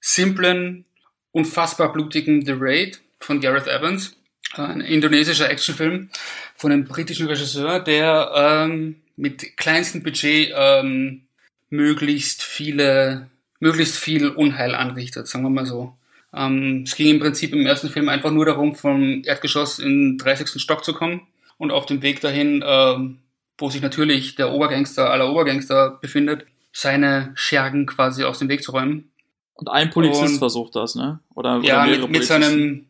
[0.00, 0.84] simplen,
[1.32, 4.16] unfassbar blutigen The Raid von Gareth Evans,
[4.52, 6.10] ein indonesischer Actionfilm
[6.54, 11.22] von einem britischen Regisseur, der ähm, mit kleinstem Budget ähm,
[11.70, 15.96] möglichst viele, möglichst viel Unheil anrichtet, sagen wir mal so.
[16.34, 20.18] Ähm, es ging im Prinzip im ersten Film einfach nur darum, vom Erdgeschoss in den
[20.18, 20.60] 30.
[20.60, 21.22] Stock zu kommen
[21.58, 23.18] und auf dem Weg dahin, ähm,
[23.58, 28.72] wo sich natürlich der Obergangster aller Obergangster befindet, seine Schergen quasi aus dem Weg zu
[28.72, 29.10] räumen.
[29.54, 31.20] Und ein Polizist und, versucht das, ne?
[31.34, 32.86] Oder, ja, oder mit, mit seinem,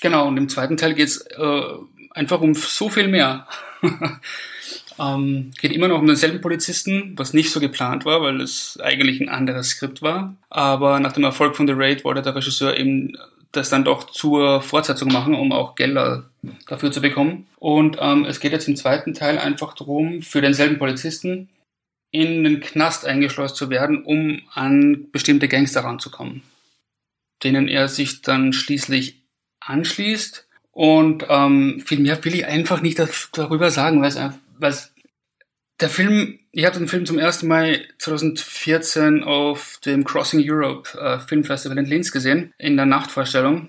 [0.00, 1.62] genau, und im zweiten Teil geht's äh,
[2.10, 3.46] einfach um so viel mehr.
[5.00, 9.20] ähm, geht immer noch um denselben Polizisten, was nicht so geplant war, weil es eigentlich
[9.20, 10.36] ein anderes Skript war.
[10.50, 13.16] Aber nach dem Erfolg von The Raid wollte der Regisseur eben
[13.52, 16.30] das dann doch zur Fortsetzung machen, um auch Gelder
[16.68, 17.46] dafür zu bekommen.
[17.58, 21.48] Und ähm, es geht jetzt im zweiten Teil einfach darum, für denselben Polizisten
[22.12, 26.42] in den Knast eingeschleust zu werden, um an bestimmte Gangster ranzukommen,
[27.42, 29.22] denen er sich dann schließlich
[29.60, 30.46] anschließt.
[30.72, 33.00] Und ähm, viel mehr will ich einfach nicht
[33.32, 34.16] darüber sagen, weil es
[35.80, 41.18] der Film, ich habe den Film zum ersten Mal 2014 auf dem Crossing Europe äh,
[41.20, 43.68] Filmfestival in Linz gesehen, in der Nachtvorstellung.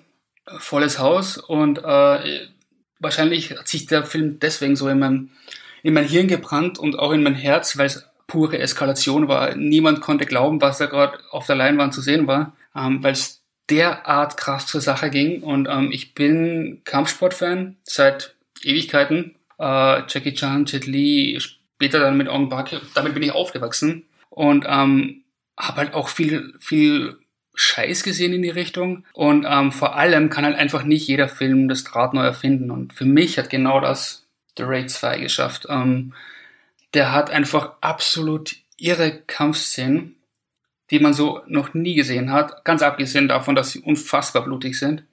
[0.57, 2.47] Volles Haus und äh,
[2.99, 5.29] wahrscheinlich hat sich der Film deswegen so in mein,
[5.83, 9.55] in mein Hirn gebrannt und auch in mein Herz, weil es pure Eskalation war.
[9.55, 13.41] Niemand konnte glauben, was da gerade auf der Leinwand zu sehen war, ähm, weil es
[13.69, 15.43] derart krass zur Sache ging.
[15.43, 19.35] Und ähm, ich bin Kampfsportfan seit Ewigkeiten.
[19.61, 24.65] Äh, Jackie Chan, Jet Li, später dann mit Ong Bak, damit bin ich aufgewachsen und
[24.67, 25.23] ähm,
[25.57, 27.19] habe halt auch viel, viel
[27.53, 29.05] Scheiß gesehen in die Richtung.
[29.13, 32.71] Und ähm, vor allem kann halt einfach nicht jeder Film das Draht neu erfinden.
[32.71, 34.25] Und für mich hat genau das
[34.57, 35.67] The Raid 2 geschafft.
[35.69, 36.13] Ähm,
[36.93, 40.15] der hat einfach absolut irre Kampfszenen,
[40.89, 42.65] die man so noch nie gesehen hat.
[42.65, 45.03] Ganz abgesehen davon, dass sie unfassbar blutig sind.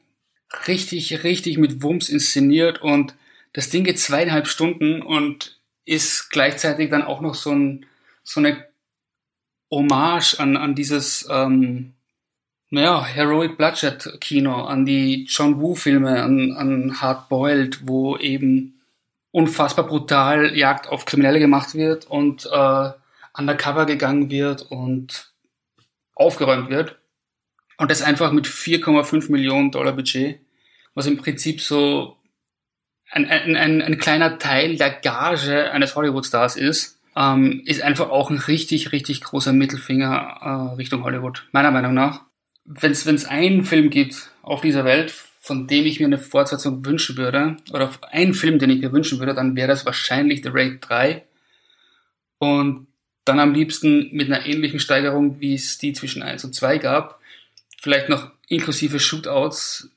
[0.67, 3.15] Richtig, richtig mit Wumms inszeniert und
[3.53, 7.87] das Ding geht zweieinhalb Stunden und ist gleichzeitig dann auch noch so, ein,
[8.23, 8.67] so eine
[9.71, 11.95] Hommage an, an dieses ähm,
[12.71, 18.81] naja, Heroic Bloodshed Kino, an die John Woo Filme, an, an Hard Boiled, wo eben
[19.31, 22.91] unfassbar brutal Jagd auf Kriminelle gemacht wird und äh,
[23.33, 25.33] undercover gegangen wird und
[26.15, 26.99] aufgeräumt wird.
[27.79, 30.41] Und das einfach mit 4,5 Millionen Dollar Budget,
[30.95, 32.18] was im Prinzip so
[33.11, 38.31] ein, ein, ein, ein kleiner Teil der Gage eines Hollywood-Stars ist, ähm, ist einfach auch
[38.31, 42.23] ein richtig, richtig großer Mittelfinger äh, Richtung Hollywood, meiner Meinung nach.
[42.65, 47.17] Wenn es einen Film gibt auf dieser Welt, von dem ich mir eine Fortsetzung wünschen
[47.17, 50.79] würde, oder einen Film, den ich mir wünschen würde, dann wäre das wahrscheinlich The Raid
[50.81, 51.25] 3.
[52.39, 52.87] Und
[53.25, 57.21] dann am liebsten mit einer ähnlichen Steigerung, wie es die zwischen 1 und 2 gab.
[57.81, 59.91] Vielleicht noch inklusive Shootouts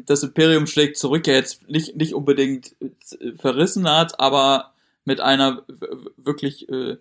[0.07, 4.75] das Imperium schlägt zurück, ja jetzt nicht, nicht unbedingt äh, verrissen hat, aber
[5.05, 5.65] mit einer
[6.17, 6.99] wirklich äh,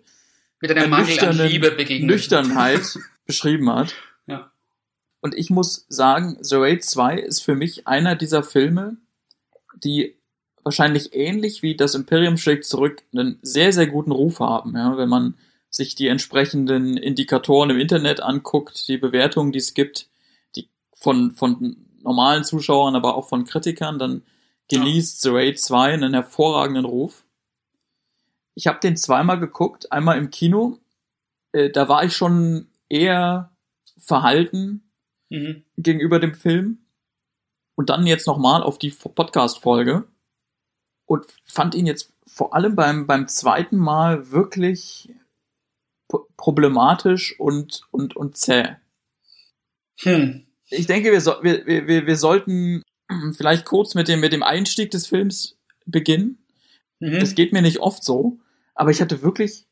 [0.60, 2.10] mit einer Mangel an Liebe begegnet.
[2.10, 3.94] Nüchternheit beschrieben hat.
[4.26, 4.50] Ja.
[5.20, 8.96] Und ich muss sagen, The Raid 2 ist für mich einer dieser Filme,
[9.84, 10.16] die
[10.64, 14.76] wahrscheinlich ähnlich wie das Imperium schlägt zurück einen sehr, sehr guten Ruf haben.
[14.76, 15.34] Ja, wenn man
[15.70, 20.08] sich die entsprechenden Indikatoren im Internet anguckt, die Bewertungen, die es gibt,
[20.56, 24.22] die von, von normalen Zuschauern, aber auch von Kritikern, dann
[24.68, 25.30] genießt ja.
[25.30, 27.24] The Raid 2 einen hervorragenden Ruf.
[28.54, 30.78] Ich habe den zweimal geguckt, einmal im Kino.
[31.52, 33.52] Äh, da war ich schon eher
[33.98, 34.90] verhalten
[35.28, 35.64] mhm.
[35.76, 36.78] gegenüber dem Film.
[37.74, 40.08] Und dann jetzt nochmal auf die Podcast-Folge.
[41.06, 45.08] und fand ihn jetzt vor allem beim, beim zweiten Mal wirklich
[46.36, 48.76] problematisch und, und, und zäh.
[50.00, 50.46] Hm.
[50.70, 52.82] Ich denke, wir, so, wir, wir, wir sollten
[53.36, 56.38] vielleicht kurz mit dem, mit dem Einstieg des Films beginnen.
[57.00, 57.20] Mhm.
[57.20, 58.38] Das geht mir nicht oft so,
[58.74, 59.66] aber ich hatte wirklich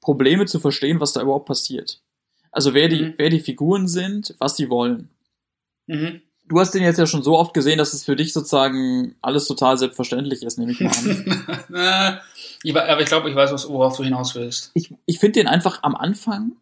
[0.00, 2.00] Probleme zu verstehen, was da überhaupt passiert.
[2.52, 3.14] Also wer die, mhm.
[3.16, 5.10] wer die Figuren sind, was sie wollen.
[5.86, 6.22] Mhm.
[6.50, 9.46] Du hast den jetzt ja schon so oft gesehen, dass es für dich sozusagen alles
[9.46, 12.20] total selbstverständlich ist, nehme ich mal an.
[12.64, 14.72] ich, aber ich glaube, ich weiß, worauf du hinaus willst.
[14.74, 16.56] Ich, ich finde den einfach am Anfang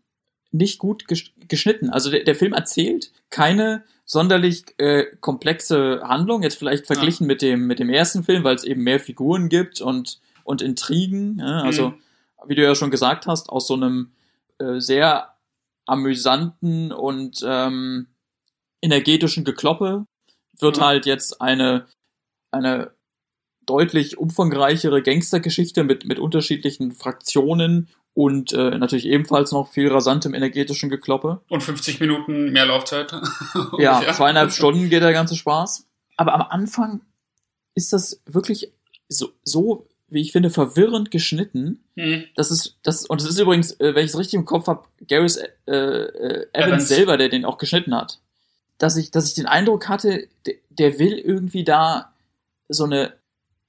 [0.53, 1.89] nicht gut geschnitten.
[1.89, 7.29] Also der, der Film erzählt keine sonderlich äh, komplexe Handlung, jetzt vielleicht verglichen ja.
[7.29, 11.39] mit dem mit dem ersten Film, weil es eben mehr Figuren gibt und und Intrigen.
[11.39, 11.63] Ja?
[11.63, 11.95] Also mhm.
[12.47, 14.11] wie du ja schon gesagt hast, aus so einem
[14.59, 15.33] äh, sehr
[15.87, 18.09] amüsanten und ähm,
[18.83, 20.07] energetischen Gekloppe
[20.59, 20.85] wird mhm.
[20.85, 21.87] halt jetzt eine
[22.51, 22.93] eine
[23.67, 27.89] deutlich umfangreichere Gangstergeschichte mit mit unterschiedlichen Fraktionen
[28.19, 31.41] und äh, natürlich ebenfalls noch viel rasantem energetischen Gekloppe.
[31.49, 33.13] Und 50 Minuten mehr Laufzeit.
[33.79, 35.87] ja, zweieinhalb Stunden geht der ganze Spaß.
[36.17, 37.03] Aber am Anfang
[37.77, 38.73] ist das wirklich
[39.09, 41.85] so, so wie ich finde, verwirrend geschnitten.
[41.97, 42.25] Hm.
[42.35, 44.85] Das ist, das, und es ist übrigens, äh, wenn ich es richtig im Kopf habe,
[45.07, 48.19] Gareth äh, äh, Evans, Evans, selber, der den auch geschnitten hat.
[48.79, 52.13] Dass ich, dass ich den Eindruck hatte, der, der will irgendwie da
[52.69, 53.15] so eine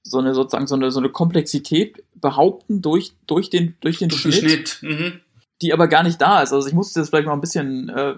[0.02, 4.22] so eine sozusagen so eine, so eine Komplexität behaupten durch, durch den, durch den durch
[4.22, 4.78] Schnitt, Schnitt.
[4.82, 5.20] Mhm.
[5.62, 6.52] die aber gar nicht da ist.
[6.52, 8.14] Also ich musste das vielleicht mal ein bisschen äh,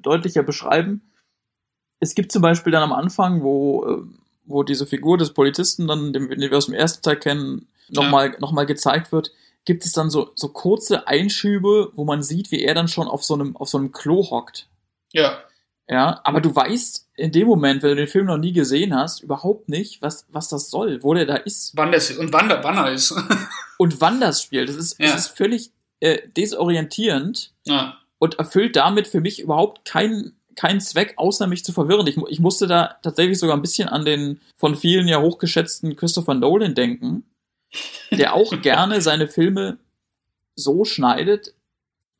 [0.00, 1.02] deutlicher beschreiben.
[2.00, 4.02] Es gibt zum Beispiel dann am Anfang, wo, äh,
[4.44, 8.32] wo diese Figur des Polizisten dann, den, den wir aus dem ersten Teil kennen, nochmal
[8.32, 8.40] ja.
[8.40, 9.32] noch mal gezeigt wird,
[9.64, 13.24] gibt es dann so, so kurze Einschübe, wo man sieht, wie er dann schon auf
[13.24, 14.68] so einem, auf so einem Klo hockt.
[15.12, 15.42] Ja.
[15.92, 19.22] Ja, aber du weißt in dem Moment, wenn du den Film noch nie gesehen hast,
[19.22, 21.72] überhaupt nicht, was, was das soll, wo der da ist.
[21.76, 23.14] Wann das, und wann, wann er ist.
[23.78, 24.68] und wann das spielt.
[24.68, 25.12] Das ist, ja.
[25.12, 27.98] das ist völlig äh, desorientierend ja.
[28.18, 32.06] und erfüllt damit für mich überhaupt keinen keinen Zweck, außer mich zu verwirren.
[32.06, 36.34] Ich, ich musste da tatsächlich sogar ein bisschen an den von vielen ja hochgeschätzten Christopher
[36.34, 37.24] Nolan denken,
[38.10, 39.78] der auch gerne seine Filme
[40.54, 41.54] so schneidet,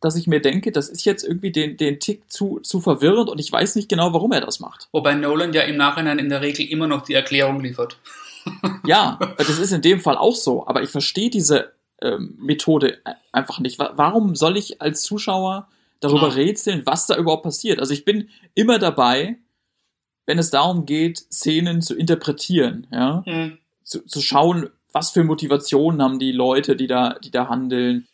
[0.02, 3.38] dass ich mir denke, das ist jetzt irgendwie den, den Tick zu, zu verwirrend und
[3.38, 4.88] ich weiß nicht genau, warum er das macht.
[4.90, 7.96] Wobei Nolan ja im Nachhinein in der Regel immer noch die Erklärung liefert.
[8.84, 12.98] ja, das ist in dem Fall auch so, aber ich verstehe diese ähm, Methode
[13.30, 13.78] einfach nicht.
[13.78, 15.68] Warum soll ich als Zuschauer
[16.00, 16.34] darüber ja.
[16.34, 17.78] rätseln, was da überhaupt passiert?
[17.78, 19.36] Also ich bin immer dabei,
[20.26, 23.58] wenn es darum geht, Szenen zu interpretieren, ja, mhm.
[23.84, 28.08] zu, zu schauen, was für Motivationen haben die Leute, die da, die da handeln,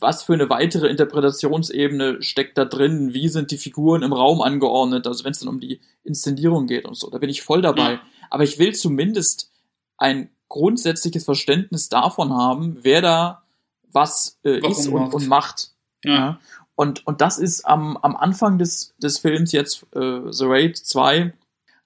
[0.00, 5.06] was für eine weitere Interpretationsebene steckt da drin, wie sind die Figuren im Raum angeordnet,
[5.06, 7.92] also wenn es dann um die Inszenierung geht und so, da bin ich voll dabei.
[7.92, 8.00] Ja.
[8.30, 9.50] Aber ich will zumindest
[9.98, 13.42] ein grundsätzliches Verständnis davon haben, wer da
[13.92, 15.72] was äh, ist und, und, macht.
[16.04, 16.12] Ja.
[16.12, 16.40] ja.
[16.74, 21.32] Und, und das ist am, am Anfang des, des Films jetzt äh, The Raid 2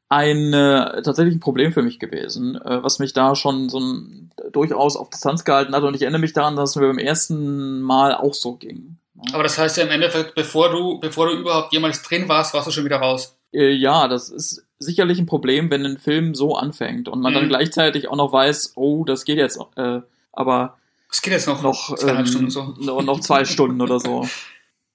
[0.09, 4.31] ein äh, tatsächlich ein Problem für mich gewesen, äh, was mich da schon so ein,
[4.54, 5.82] durchaus auf Distanz gehalten hat.
[5.82, 8.98] Und ich erinnere mich daran, dass es mir beim ersten Mal auch so ging.
[9.32, 12.66] Aber das heißt ja im Endeffekt, bevor du, bevor du überhaupt jemals drin warst, warst
[12.66, 13.36] du schon wieder raus.
[13.52, 17.36] Äh, ja, das ist sicherlich ein Problem, wenn ein Film so anfängt und man mhm.
[17.36, 20.00] dann gleichzeitig auch noch weiß, oh, das geht jetzt, äh,
[20.32, 20.76] aber
[21.10, 22.74] es geht jetzt noch, noch zweieinhalb ähm, Stunden so.
[23.02, 24.28] Noch zwei Stunden oder so.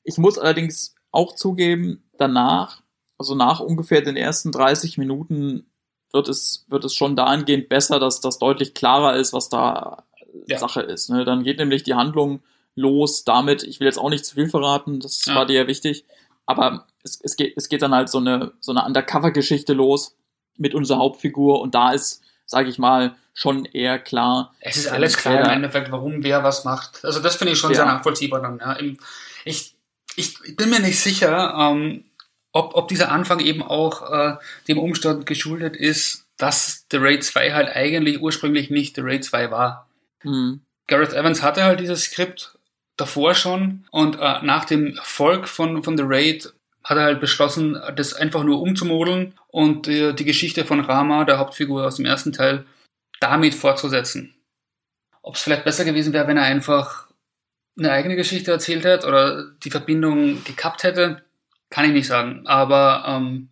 [0.03, 2.81] Ich muss allerdings auch zugeben, danach
[3.19, 5.67] also nach ungefähr den ersten 30 Minuten
[6.11, 10.03] wird es, wird es schon dahingehend besser, dass das deutlich klarer ist, was da
[10.47, 10.57] ja.
[10.57, 11.09] Sache ist.
[11.09, 11.25] Ne?
[11.25, 12.41] Dann geht nämlich die Handlung
[12.75, 15.35] los damit, ich will jetzt auch nicht zu viel verraten, das ja.
[15.35, 16.05] war dir ja wichtig,
[16.45, 20.15] aber es, es, geht, es geht dann halt so eine, so eine Undercover-Geschichte los
[20.57, 24.53] mit unserer Hauptfigur und da ist, sage ich mal, schon eher klar.
[24.59, 27.03] Es ist alles klar im Endeffekt, warum wer was macht.
[27.05, 27.77] Also das finde ich schon ja.
[27.77, 28.59] sehr nachvollziehbar dann.
[28.59, 28.77] Ja.
[29.45, 29.75] Ich,
[30.15, 32.05] ich bin mir nicht sicher, ähm,
[32.51, 37.53] ob, ob dieser Anfang eben auch äh, dem Umstand geschuldet ist, dass The Raid 2
[37.53, 39.89] halt eigentlich ursprünglich nicht The Raid 2 war.
[40.23, 40.61] Mhm.
[40.87, 42.57] Gareth Evans hatte halt dieses Skript
[42.97, 47.79] davor schon und äh, nach dem Erfolg von, von The Raid hat er halt beschlossen,
[47.95, 52.33] das einfach nur umzumodeln und äh, die Geschichte von Rama, der Hauptfigur aus dem ersten
[52.33, 52.65] Teil,
[53.19, 54.33] damit fortzusetzen.
[55.21, 57.07] Ob es vielleicht besser gewesen wäre, wenn er einfach
[57.77, 61.23] eine eigene Geschichte erzählt hätte oder die Verbindung gekappt hätte,
[61.69, 62.43] kann ich nicht sagen.
[62.45, 63.49] Aber ähm,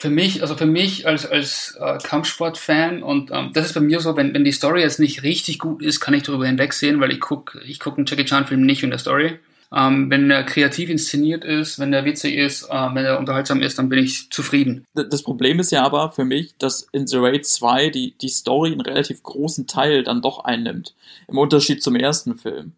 [0.00, 4.00] für mich, also für mich als, als äh, Kampfsport-Fan und ähm, das ist bei mir
[4.00, 7.12] so, wenn, wenn die Story jetzt nicht richtig gut ist, kann ich darüber hinwegsehen, weil
[7.12, 9.38] ich gucke ich guck einen Jackie Chan-Film nicht in der Story.
[9.72, 13.78] Ähm, wenn er kreativ inszeniert ist, wenn er witzig ist, äh, wenn er unterhaltsam ist,
[13.78, 14.84] dann bin ich zufrieden.
[14.94, 18.72] Das Problem ist ja aber für mich, dass in The Raid 2 die, die Story
[18.72, 20.94] einen relativ großen Teil dann doch einnimmt.
[21.28, 22.72] Im Unterschied zum ersten Film.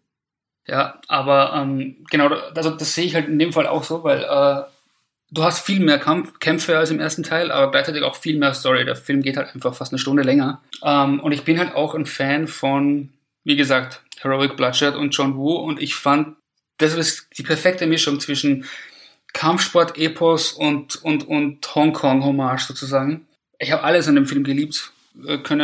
[0.67, 4.23] Ja, aber ähm, genau, also das sehe ich halt in dem Fall auch so, weil
[4.23, 4.63] äh,
[5.31, 8.53] du hast viel mehr Kampf Kämpfe als im ersten Teil, aber gleichzeitig auch viel mehr
[8.53, 8.85] Story.
[8.85, 10.61] Der Film geht halt einfach fast eine Stunde länger.
[10.83, 13.09] Ähm, und ich bin halt auch ein Fan von,
[13.43, 16.37] wie gesagt, Heroic Bloodshed und John Woo und ich fand,
[16.77, 18.65] das ist die perfekte Mischung zwischen
[19.33, 23.27] Kampfsport, Epos und, und, und Hongkong-Hommage sozusagen.
[23.59, 24.91] Ich habe alles an dem Film geliebt,
[25.27, 25.59] äh, kann,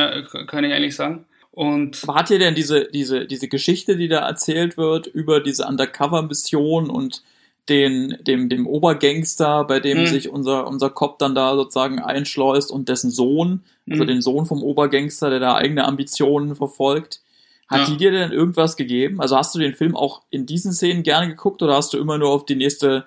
[0.47, 1.25] kann ich eigentlich sagen.
[1.59, 5.65] Und Aber hat ihr denn diese, diese, diese Geschichte, die da erzählt wird, über diese
[5.65, 7.21] Undercover-Mission und
[7.67, 10.07] den, dem, dem Obergangster, bei dem Mhm.
[10.07, 14.07] sich unser, unser Cop dann da sozusagen einschleust und dessen Sohn, also Mhm.
[14.07, 17.19] den Sohn vom Obergangster, der da eigene Ambitionen verfolgt.
[17.67, 17.85] Hat Ja.
[17.87, 19.19] die dir denn irgendwas gegeben?
[19.19, 22.17] Also hast du den Film auch in diesen Szenen gerne geguckt oder hast du immer
[22.17, 23.03] nur auf die nächste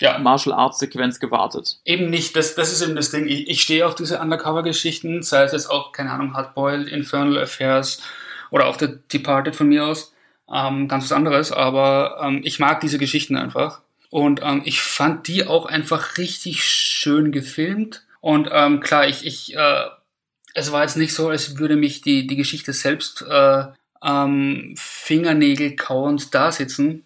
[0.00, 1.78] ja, Martial Arts Sequenz gewartet?
[1.84, 3.26] Eben nicht, das, das ist eben das Ding.
[3.26, 8.02] Ich, ich stehe auf diese Undercover-Geschichten, sei es jetzt auch, keine Ahnung, Hardboiled, Infernal Affairs
[8.50, 10.12] oder auch The Departed von mir aus.
[10.52, 13.80] Ähm, ganz was anderes, aber ähm, ich mag diese Geschichten einfach.
[14.10, 18.04] Und ähm, ich fand die auch einfach richtig schön gefilmt.
[18.20, 19.84] Und ähm, klar, ich, ich, äh,
[20.54, 23.64] es war jetzt nicht so, als würde mich die, die Geschichte selbst äh,
[24.04, 27.04] ähm, Fingernägel kauend da sitzen.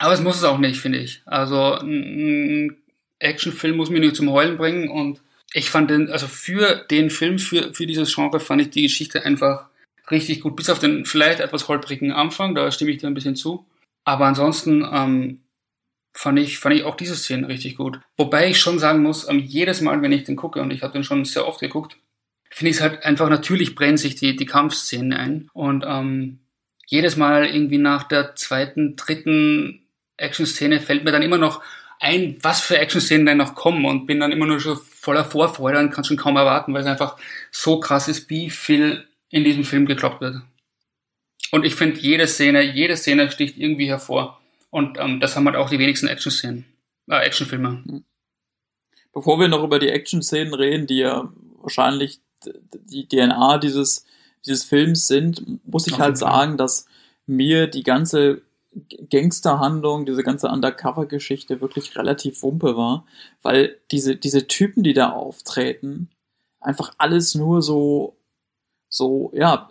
[0.00, 1.22] Aber es muss es auch nicht, finde ich.
[1.26, 2.74] Also ein
[3.18, 5.20] Actionfilm muss mich nicht zum Heulen bringen und
[5.52, 9.26] ich fand den, also für den Film, für, für dieses Genre fand ich die Geschichte
[9.26, 9.66] einfach
[10.10, 10.56] richtig gut.
[10.56, 13.66] Bis auf den vielleicht etwas holprigen Anfang, da stimme ich dir ein bisschen zu.
[14.04, 15.40] Aber ansonsten ähm,
[16.14, 18.00] fand, ich, fand ich auch diese Szene richtig gut.
[18.16, 20.94] Wobei ich schon sagen muss, ähm, jedes Mal, wenn ich den gucke, und ich habe
[20.94, 21.98] den schon sehr oft geguckt,
[22.50, 25.50] finde ich es halt einfach, natürlich brennen sich die, die Kampfszenen ein.
[25.52, 26.38] Und ähm,
[26.86, 29.79] jedes Mal irgendwie nach der zweiten, dritten
[30.20, 31.62] Action-Szene fällt mir dann immer noch
[31.98, 35.78] ein, was für Action-Szenen denn noch kommen und bin dann immer nur schon voller Vorfreude
[35.78, 37.16] und kann schon kaum erwarten, weil es einfach
[37.50, 40.36] so krass ist, wie viel in diesem Film gekloppt wird.
[41.52, 44.40] Und ich finde, jede Szene, jede Szene sticht irgendwie hervor.
[44.70, 46.64] Und ähm, das haben halt auch die wenigsten Action-Szenen,
[47.08, 48.02] äh, Actionfilme.
[49.12, 52.20] Bevor wir noch über die Action-Szenen reden, die ja wahrscheinlich
[52.72, 54.06] die DNA dieses,
[54.46, 56.86] dieses Films sind, muss ich halt sagen, dass
[57.26, 58.42] mir die ganze
[59.10, 63.04] Gangsterhandlung, diese ganze Undercover-Geschichte wirklich relativ wumpe war,
[63.42, 66.08] weil diese, diese Typen, die da auftreten,
[66.60, 68.16] einfach alles nur so,
[68.88, 69.70] so, ja,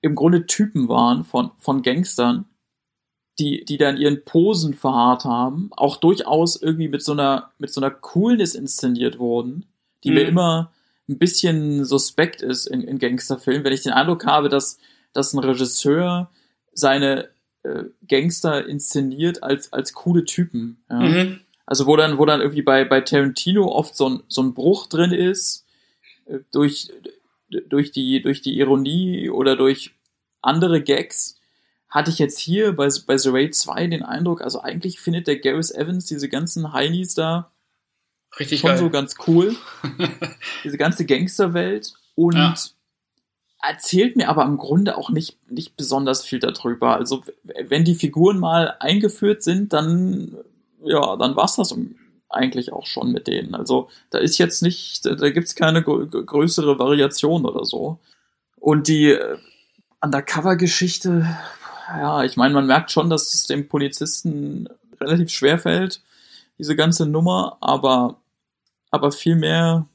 [0.00, 2.44] im Grunde Typen waren von, von Gangstern,
[3.38, 7.80] die, die dann ihren Posen verharrt haben, auch durchaus irgendwie mit so einer, mit so
[7.80, 9.66] einer Coolness inszeniert wurden,
[10.04, 10.28] die mir Mhm.
[10.28, 10.72] immer
[11.08, 14.78] ein bisschen suspekt ist in, in Gangsterfilmen, wenn ich den Eindruck habe, dass,
[15.12, 16.30] dass ein Regisseur
[16.72, 17.28] seine
[17.66, 20.78] äh, Gangster inszeniert als, als coole Typen.
[20.88, 21.00] Ja?
[21.00, 21.40] Mhm.
[21.66, 24.86] Also wo dann, wo dann irgendwie bei, bei Tarantino oft so ein, so ein Bruch
[24.86, 25.66] drin ist,
[26.26, 26.92] äh, durch,
[27.68, 29.92] durch, die, durch die Ironie oder durch
[30.42, 31.40] andere Gags,
[31.88, 35.38] hatte ich jetzt hier bei, bei The Raid 2 den Eindruck, also eigentlich findet der
[35.38, 37.52] Gareth Evans diese ganzen Heinis da
[38.38, 38.78] Richtig schon geil.
[38.78, 39.56] so ganz cool.
[40.64, 42.54] diese ganze Gangsterwelt und Ja.
[43.60, 46.96] Erzählt mir aber im Grunde auch nicht, nicht besonders viel darüber.
[46.96, 47.24] Also
[47.64, 50.36] wenn die Figuren mal eingeführt sind, dann
[50.86, 51.74] ja, dann war's das
[52.28, 53.54] eigentlich auch schon mit denen.
[53.54, 57.98] Also da ist jetzt nicht, da, gibt's keine grö größere Variation oder so.
[58.56, 59.38] Und die äh,
[60.00, 61.26] Undercover-Geschichte,
[61.88, 64.68] ja, ich meine, man merkt schon, dass es dem Polizisten
[65.00, 66.02] relativ schwer fällt,
[66.58, 68.16] diese ganze Nummer, aber,
[68.90, 69.86] aber viel mehr,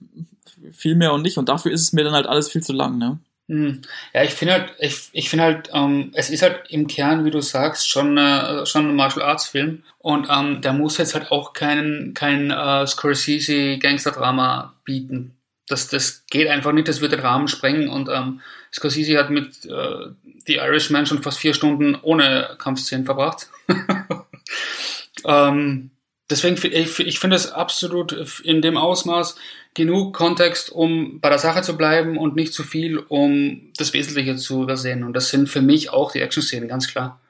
[0.71, 1.37] viel mehr und nicht.
[1.37, 3.19] Und dafür ist es mir dann halt alles viel zu lang, ne?
[3.51, 3.81] Hm.
[4.13, 7.31] Ja, ich finde halt, ich, ich finde halt, ähm, es ist halt im Kern, wie
[7.31, 11.33] du sagst, schon, äh, schon ein Martial Arts Film und ähm, der muss jetzt halt
[11.33, 15.35] auch keinen kein äh, Scorsese Gangster-Drama bieten.
[15.67, 18.39] Das, das geht einfach nicht, das wird den Rahmen sprengen und ähm,
[18.73, 20.05] Scorsese hat mit äh,
[20.47, 23.49] The Irishman schon fast vier Stunden ohne Kampfszenen verbracht.
[25.25, 25.91] ähm,
[26.31, 29.35] deswegen, ich, ich finde es absolut in dem Ausmaß
[29.73, 34.35] genug Kontext, um bei der Sache zu bleiben und nicht zu viel, um das Wesentliche
[34.35, 35.03] zu übersehen.
[35.03, 37.21] Und das sind für mich auch die Action-Szenen, ganz klar.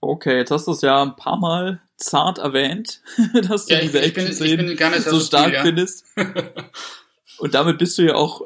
[0.00, 3.00] Okay, jetzt hast du es ja ein paar Mal zart erwähnt,
[3.48, 4.68] dass du Ja, diese Action-Szenen
[5.00, 5.62] so stark subtil, ja.
[5.62, 6.04] findest.
[7.38, 8.42] Und damit bist du ja auch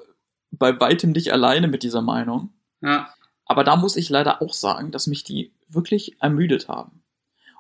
[0.50, 2.50] bei weitem nicht alleine mit dieser Meinung.
[2.80, 3.14] Ja.
[3.44, 7.02] Aber da muss ich leider auch sagen, dass mich die wirklich ermüdet haben.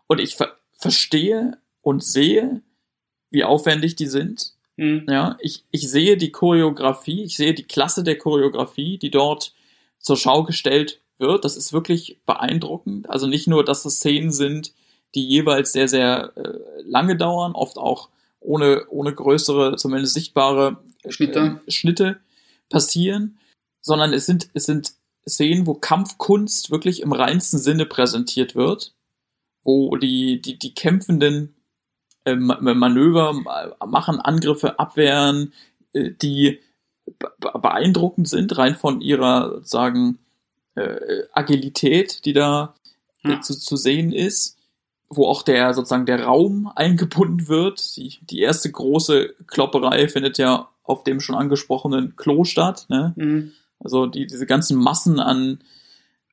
[0.06, 2.62] Und ich ver verstehe und sehe,
[3.30, 4.54] wie aufwendig die sind.
[4.78, 5.06] Hm.
[5.08, 9.54] Ja, ich, ich sehe die Choreografie, ich sehe die Klasse der Choreografie, die dort
[9.98, 11.44] zur Schau gestellt wird.
[11.44, 13.10] Das ist wirklich beeindruckend.
[13.10, 14.72] Also nicht nur, dass es Szenen sind,
[15.14, 18.08] die jeweils sehr, sehr äh, lange dauern, oft auch
[18.40, 20.78] ohne, ohne größere, zumindest sichtbare
[21.08, 21.60] Schnitte.
[21.66, 22.20] Äh, Schnitte
[22.68, 23.38] passieren,
[23.80, 24.94] sondern es sind, es sind
[25.28, 28.94] Szenen, wo Kampfkunst wirklich im reinsten Sinne präsentiert wird,
[29.62, 31.54] wo die, die, die kämpfenden
[32.24, 33.34] äh, Manöver
[33.86, 35.52] machen, Angriffe abwehren,
[35.92, 36.60] äh, die
[37.40, 40.18] beeindruckend sind, rein von ihrer sagen
[40.74, 42.74] äh, Agilität, die da
[43.24, 43.40] ja.
[43.40, 44.58] zu, zu sehen ist,
[45.08, 47.96] wo auch der sozusagen der Raum eingebunden wird.
[47.96, 52.86] Die, die erste große Klopperei findet ja auf dem schon angesprochenen Klo statt.
[52.88, 53.12] Ne?
[53.16, 53.52] Mhm.
[53.78, 55.62] Also die, diese ganzen Massen an,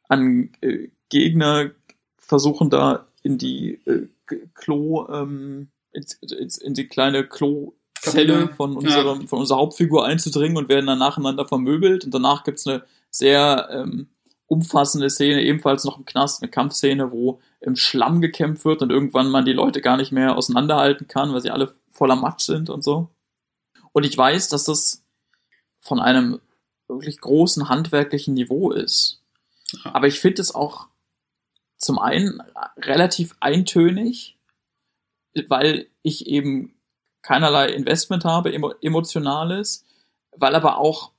[0.07, 1.71] an äh, Gegner
[2.17, 4.07] versuchen da in die äh,
[4.53, 9.27] Klo, ähm, in, in, in die kleine Klo-Zelle von, unserem, ja.
[9.27, 12.05] von unserer Hauptfigur einzudringen und werden dann nacheinander vermöbelt.
[12.05, 14.09] Und danach gibt's eine sehr ähm,
[14.47, 19.29] umfassende Szene, ebenfalls noch im Knast, eine Kampfszene, wo im Schlamm gekämpft wird und irgendwann
[19.29, 22.83] man die Leute gar nicht mehr auseinanderhalten kann, weil sie alle voller Matsch sind und
[22.83, 23.09] so.
[23.91, 25.03] Und ich weiß, dass das
[25.79, 26.39] von einem
[26.87, 29.21] wirklich großen handwerklichen Niveau ist.
[29.83, 30.87] Aber ich finde es auch
[31.77, 32.41] zum einen
[32.77, 34.38] relativ eintönig,
[35.47, 36.75] weil ich eben
[37.21, 39.85] keinerlei Investment habe, emotionales,
[40.35, 41.11] weil aber auch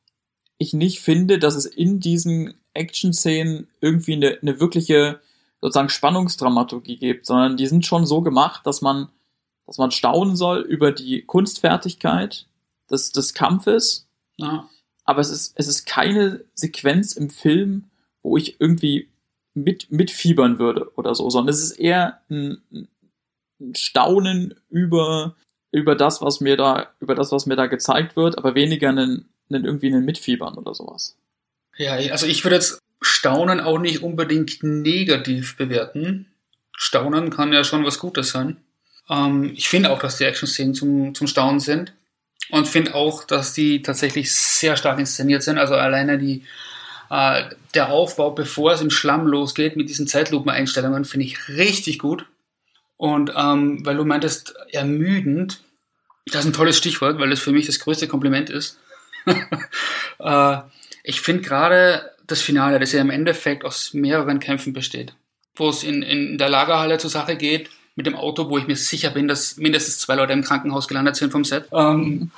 [0.58, 5.20] ich nicht finde, dass es in diesen Action-Szenen irgendwie eine, eine wirkliche
[5.60, 9.08] sozusagen Spannungsdramaturgie gibt, sondern die sind schon so gemacht, dass man,
[9.66, 12.46] dass man staunen soll über die Kunstfertigkeit
[12.90, 14.08] des, des Kampfes.
[14.36, 14.68] Ja.
[15.04, 17.90] Aber es ist, es ist keine Sequenz im Film,
[18.22, 19.08] wo ich irgendwie
[19.54, 22.88] mit, mitfiebern würde oder so, sondern es ist eher ein, ein
[23.76, 25.36] Staunen über,
[25.72, 29.28] über das, was mir da, über das, was mir da gezeigt wird, aber weniger einen,
[29.50, 31.16] einen irgendwie einen Mitfiebern oder sowas.
[31.76, 36.26] Ja, also ich würde jetzt Staunen auch nicht unbedingt negativ bewerten.
[36.76, 38.58] Staunen kann ja schon was Gutes sein.
[39.08, 41.92] Ähm, ich finde auch, dass die Action-Szenen zum, zum Staunen sind.
[42.50, 45.58] Und finde auch, dass die tatsächlich sehr stark inszeniert sind.
[45.58, 46.42] Also alleine die,
[47.08, 47.44] äh,
[47.74, 52.26] der Aufbau, bevor es im Schlamm losgeht, mit diesen Zeitlupeneinstellungen, finde ich richtig gut.
[53.00, 55.62] Und ähm, weil du meintest, ermüdend,
[56.26, 58.78] das ist ein tolles Stichwort, weil das für mich das größte Kompliment ist.
[60.18, 60.56] äh,
[61.02, 65.14] ich finde gerade das Finale, das ja im Endeffekt aus mehreren Kämpfen besteht,
[65.56, 68.76] wo es in, in der Lagerhalle zur Sache geht, mit dem Auto, wo ich mir
[68.76, 72.30] sicher bin, dass mindestens zwei Leute im Krankenhaus gelandet sind vom Set, ähm,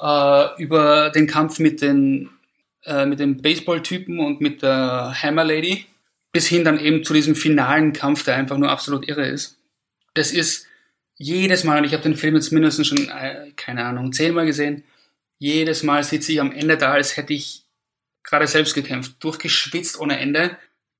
[0.00, 2.30] äh, über den Kampf mit den
[2.84, 5.86] äh, mit dem Baseball-Typen und mit der Hammer Lady,
[6.30, 9.58] bis hin dann eben zu diesem finalen Kampf, der einfach nur absolut irre ist.
[10.14, 10.66] Das ist
[11.16, 14.84] jedes Mal, und ich habe den Film jetzt mindestens schon, äh, keine Ahnung, zehnmal gesehen,
[15.38, 17.64] jedes Mal sitze ich am Ende da, als hätte ich
[18.22, 20.56] gerade selbst gekämpft, durchgeschwitzt ohne Ende,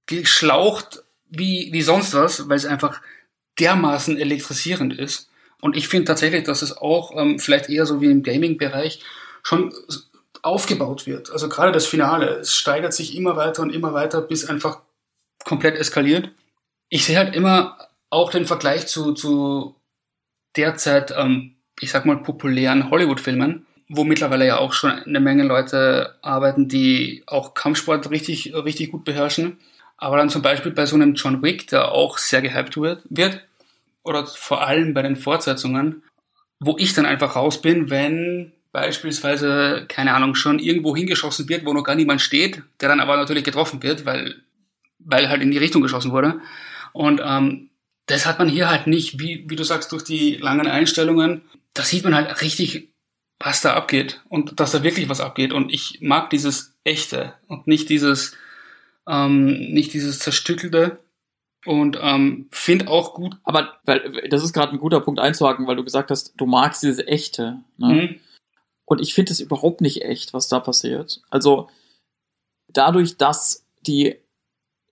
[0.06, 3.00] geschlaucht wie, wie sonst was, weil es einfach
[3.58, 5.30] dermaßen elektrisierend ist.
[5.60, 9.00] Und ich finde tatsächlich, dass es auch ähm, vielleicht eher so wie im Gaming-Bereich
[9.42, 9.72] schon
[10.42, 11.30] aufgebaut wird.
[11.30, 14.80] Also gerade das Finale, es steigert sich immer weiter und immer weiter, bis einfach
[15.44, 16.30] komplett eskaliert.
[16.90, 17.78] Ich sehe halt immer
[18.14, 19.76] auch den Vergleich zu, zu
[20.56, 26.16] derzeit, ähm, ich sag mal, populären Hollywood-Filmen wo mittlerweile ja auch schon eine Menge Leute
[26.22, 29.58] arbeiten, die auch Kampfsport richtig, richtig gut beherrschen.
[29.96, 33.40] Aber dann zum Beispiel bei so einem John Wick, der auch sehr gehypt wird, wird
[34.02, 36.02] oder vor allem bei den Fortsetzungen,
[36.60, 41.72] wo ich dann einfach raus bin, wenn beispielsweise, keine Ahnung, schon irgendwo hingeschossen wird, wo
[41.72, 44.34] noch gar niemand steht, der dann aber natürlich getroffen wird, weil,
[44.98, 46.40] weil halt in die Richtung geschossen wurde.
[46.92, 47.70] Und ähm,
[48.06, 51.42] das hat man hier halt nicht, wie, wie du sagst, durch die langen Einstellungen.
[51.72, 52.94] Da sieht man halt richtig
[53.40, 55.52] was da abgeht und dass da wirklich was abgeht.
[55.52, 58.36] Und ich mag dieses Echte und nicht dieses,
[59.06, 61.00] ähm, nicht dieses Zerstückelte.
[61.66, 63.36] Und ähm, finde auch gut.
[63.42, 66.82] Aber weil das ist gerade ein guter Punkt einzuhaken, weil du gesagt hast, du magst
[66.82, 67.62] dieses Echte.
[67.78, 67.88] Ne?
[67.88, 68.20] Mhm.
[68.84, 71.22] Und ich finde es überhaupt nicht echt, was da passiert.
[71.30, 71.70] Also
[72.68, 74.16] dadurch, dass die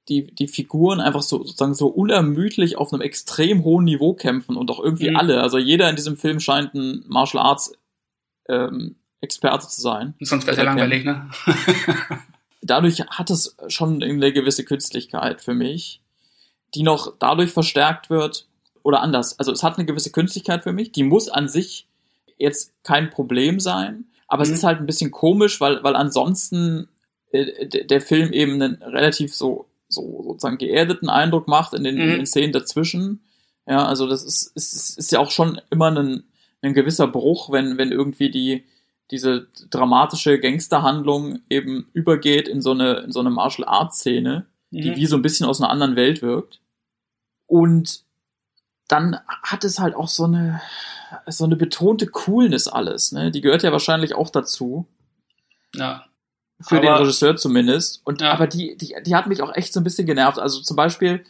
[0.08, 4.70] die, die Figuren einfach so sozusagen so unermüdlich auf einem extrem hohen Niveau kämpfen und
[4.70, 5.16] auch irgendwie mhm.
[5.16, 5.40] alle.
[5.40, 7.72] Also jeder in diesem Film scheint ein Martial Arts
[8.48, 10.14] ähm, Experte zu sein.
[10.20, 11.30] Sonst wäre es ja langweilig, ne?
[12.62, 16.00] dadurch hat es schon eine gewisse Künstlichkeit für mich,
[16.74, 18.46] die noch dadurch verstärkt wird,
[18.82, 19.38] oder anders.
[19.38, 21.86] Also es hat eine gewisse Künstlichkeit für mich, die muss an sich
[22.38, 24.50] jetzt kein Problem sein, aber mhm.
[24.50, 26.88] es ist halt ein bisschen komisch, weil, weil ansonsten
[27.30, 32.02] äh, der Film eben einen relativ so, so sozusagen geerdeten Eindruck macht in den, mhm.
[32.02, 33.22] in den Szenen dazwischen.
[33.66, 36.24] Ja, also das ist, ist, ist ja auch schon immer ein,
[36.62, 38.64] ein gewisser Bruch, wenn, wenn irgendwie die,
[39.10, 44.80] diese dramatische Gangsterhandlung eben übergeht in so eine, in so eine Martial Arts Szene, mhm.
[44.80, 46.60] die wie so ein bisschen aus einer anderen Welt wirkt.
[47.46, 48.04] Und
[48.88, 50.60] dann hat es halt auch so eine,
[51.26, 53.30] so eine betonte Coolness alles, ne?
[53.30, 54.86] Die gehört ja wahrscheinlich auch dazu.
[55.74, 56.04] Ja.
[56.62, 58.00] Für Aber- den Regisseur zumindest.
[58.04, 58.32] Und Ja.
[58.32, 60.38] aber die, die, die hat mich auch echt so ein bisschen genervt.
[60.38, 61.24] Also zum Beispiel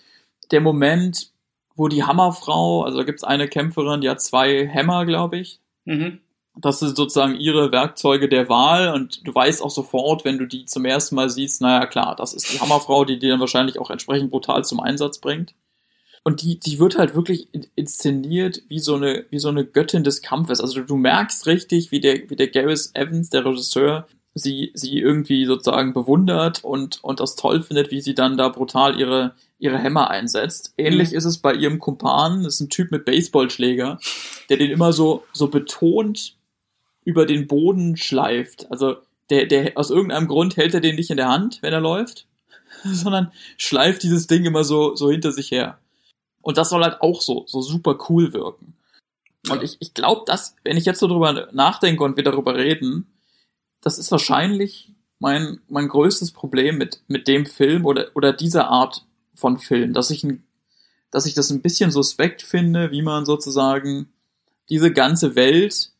[0.51, 1.31] der Moment,
[1.75, 5.61] wo die Hammerfrau, also da gibt's eine Kämpferin, die hat zwei Hämmer, glaube ich.
[5.85, 6.21] Mhm.
[6.55, 10.67] Das sind sozusagen ihre Werkzeuge der Wahl und du weißt auch sofort, wenn du die
[10.67, 13.89] zum ersten Mal siehst, naja klar, das ist die Hammerfrau, die die dann wahrscheinlich auch
[13.91, 15.55] entsprechend brutal zum Einsatz bringt.
[16.25, 20.05] Und die, die wird halt wirklich in- inszeniert wie so eine, wie so eine Göttin
[20.05, 20.61] des Kampfes.
[20.61, 24.99] Also du, du merkst richtig, wie der, wie der Gareth Evans, der Regisseur, sie, sie
[24.99, 29.79] irgendwie sozusagen bewundert und, und das toll findet, wie sie dann da brutal ihre, ihre
[29.79, 30.75] Hämmer einsetzt.
[30.79, 31.19] Ähnlich Mhm.
[31.19, 33.99] ist es bei ihrem Kumpan, das ist ein Typ mit Baseballschläger,
[34.49, 36.37] der den immer so, so betont
[37.05, 38.71] über den Boden schleift.
[38.71, 38.97] Also
[39.31, 42.27] der, der, aus irgendeinem Grund hält er den nicht in der Hand, wenn er läuft,
[42.85, 45.79] sondern schleift dieses Ding immer so, so hinter sich her.
[46.41, 48.75] Und das soll halt auch so, so super cool wirken.
[49.51, 53.07] Und ich, ich glaube, dass, wenn ich jetzt so drüber nachdenke und wir darüber reden,
[53.83, 59.05] das ist wahrscheinlich mein, mein größtes Problem mit, mit dem Film oder, oder dieser Art
[59.35, 60.45] von Film, dass ich, ein,
[61.11, 64.09] dass ich das ein bisschen suspekt finde, wie man sozusagen
[64.71, 65.91] diese ganze Welt,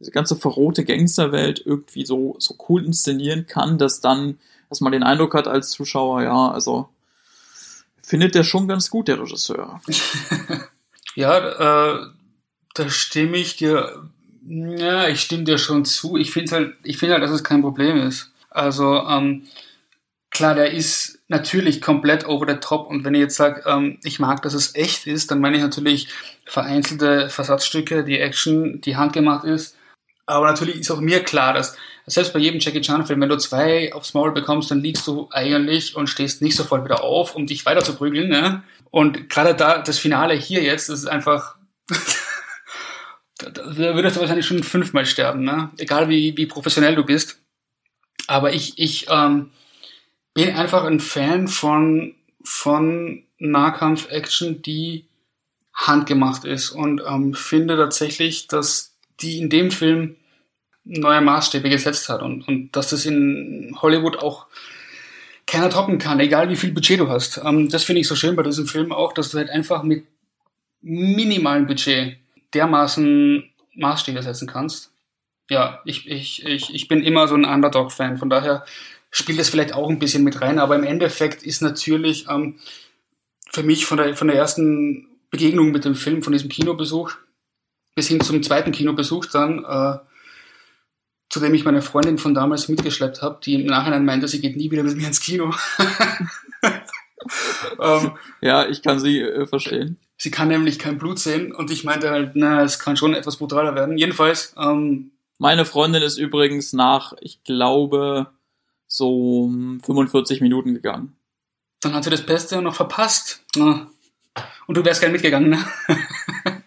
[0.00, 5.02] diese ganze verrohte Gangsterwelt irgendwie so, so cool inszenieren kann, dass dann, dass man den
[5.02, 6.88] Eindruck hat als Zuschauer, ja, also
[8.00, 9.80] findet der schon ganz gut, der Regisseur.
[11.16, 12.06] Ja, äh,
[12.74, 14.10] da stimme ich dir,
[14.48, 16.16] ja, ich stimme dir schon zu.
[16.16, 18.32] Ich finde halt, ich finde halt, dass es kein Problem ist.
[18.50, 19.46] Also, ähm,
[20.30, 22.88] klar, der ist natürlich komplett over the top.
[22.88, 25.62] Und wenn ich jetzt sage, ähm, ich mag, dass es echt ist, dann meine ich
[25.62, 26.08] natürlich
[26.46, 29.76] vereinzelte Versatzstücke, die Action, die handgemacht ist.
[30.26, 31.76] Aber natürlich ist auch mir klar, dass
[32.06, 35.28] selbst bei jedem Jackie Chan Film, wenn du zwei aufs Maul bekommst, dann liegst du
[35.32, 38.28] eigentlich und stehst nicht sofort wieder auf, um dich weiter zu prügeln.
[38.28, 38.62] Ne?
[38.90, 41.56] Und gerade da, das Finale hier jetzt, das ist einfach,
[43.38, 45.70] da, da würdest du wahrscheinlich schon fünfmal sterben, ne?
[45.78, 47.38] egal wie, wie professionell du bist.
[48.26, 49.50] Aber ich, ich ähm,
[50.34, 55.06] bin einfach ein Fan von, von Nahkampf-Action, die
[55.74, 60.16] handgemacht ist und ähm, finde tatsächlich, dass die in dem Film
[60.84, 64.46] neue Maßstäbe gesetzt hat und, und dass das in Hollywood auch
[65.46, 67.40] keiner toppen kann, egal wie viel Budget du hast.
[67.44, 70.06] Ähm, das finde ich so schön bei diesem Film auch, dass du halt einfach mit
[70.80, 72.16] minimalem Budget
[72.56, 73.44] dermaßen
[73.74, 74.92] Maßstäbe setzen kannst.
[75.48, 78.64] Ja, ich, ich, ich, ich bin immer so ein Underdog-Fan, von daher
[79.10, 82.58] spielt das vielleicht auch ein bisschen mit rein, aber im Endeffekt ist natürlich ähm,
[83.50, 87.12] für mich von der, von der ersten Begegnung mit dem Film, von diesem Kinobesuch,
[87.94, 89.98] bis hin zum zweiten Kinobesuch dann, äh,
[91.28, 94.56] zu dem ich meine Freundin von damals mitgeschleppt habe, die im Nachhinein meinte, sie geht
[94.56, 95.54] nie wieder mit mir ins Kino.
[97.80, 99.98] ähm, Ja, ich kann sie äh, verstehen.
[100.16, 103.36] Sie kann nämlich kein Blut sehen und ich meinte halt, na, es kann schon etwas
[103.36, 103.98] brutaler werden.
[103.98, 108.28] Jedenfalls, ähm, Meine Freundin ist übrigens nach, ich glaube,
[108.86, 109.50] so
[109.84, 111.16] 45 Minuten gegangen.
[111.80, 113.44] dann hat sie das Beste noch verpasst.
[114.66, 115.64] Und du wärst gern mitgegangen, ne?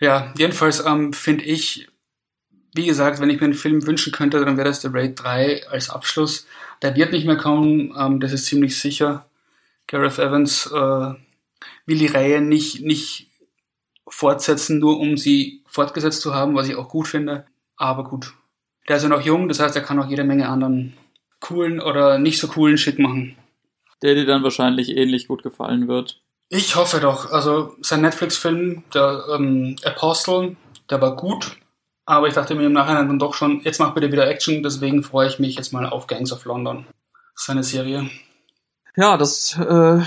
[0.00, 1.88] ja, jedenfalls ähm, finde ich,
[2.74, 5.68] wie gesagt, wenn ich mir einen Film wünschen könnte, dann wäre das der Raid 3
[5.68, 6.46] als Abschluss.
[6.82, 9.26] Der wird nicht mehr kommen, ähm, das ist ziemlich sicher.
[9.86, 11.14] Gareth Evans äh,
[11.86, 13.30] will die Reihe nicht, nicht
[14.08, 17.46] fortsetzen, nur um sie fortgesetzt zu haben, was ich auch gut finde.
[17.76, 18.34] Aber gut.
[18.88, 20.96] Der ist ja noch jung, das heißt, er kann auch jede Menge anderen
[21.40, 23.36] coolen oder nicht so coolen Shit machen.
[24.02, 26.20] Der dir dann wahrscheinlich ähnlich gut gefallen wird.
[26.48, 27.32] Ich hoffe doch.
[27.32, 30.56] Also sein Netflix-Film, der ähm, Apostle,
[30.90, 31.56] der war gut.
[32.04, 35.02] Aber ich dachte mir im Nachhinein dann doch schon, jetzt mach bitte wieder Action, deswegen
[35.02, 36.86] freue ich mich jetzt mal auf Gangs of London.
[37.34, 38.08] Seine Serie.
[38.96, 40.00] Ja, das, äh,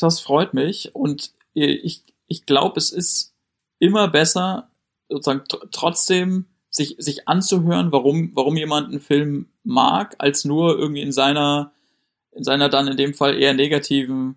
[0.00, 3.34] das freut mich und ich, ich glaube, es ist
[3.80, 4.70] immer besser,
[5.08, 11.00] sozusagen tr trotzdem sich, sich anzuhören, warum, warum jemand einen Film mag, als nur irgendwie
[11.02, 11.72] in seiner,
[12.32, 14.36] in seiner dann in dem Fall eher negativen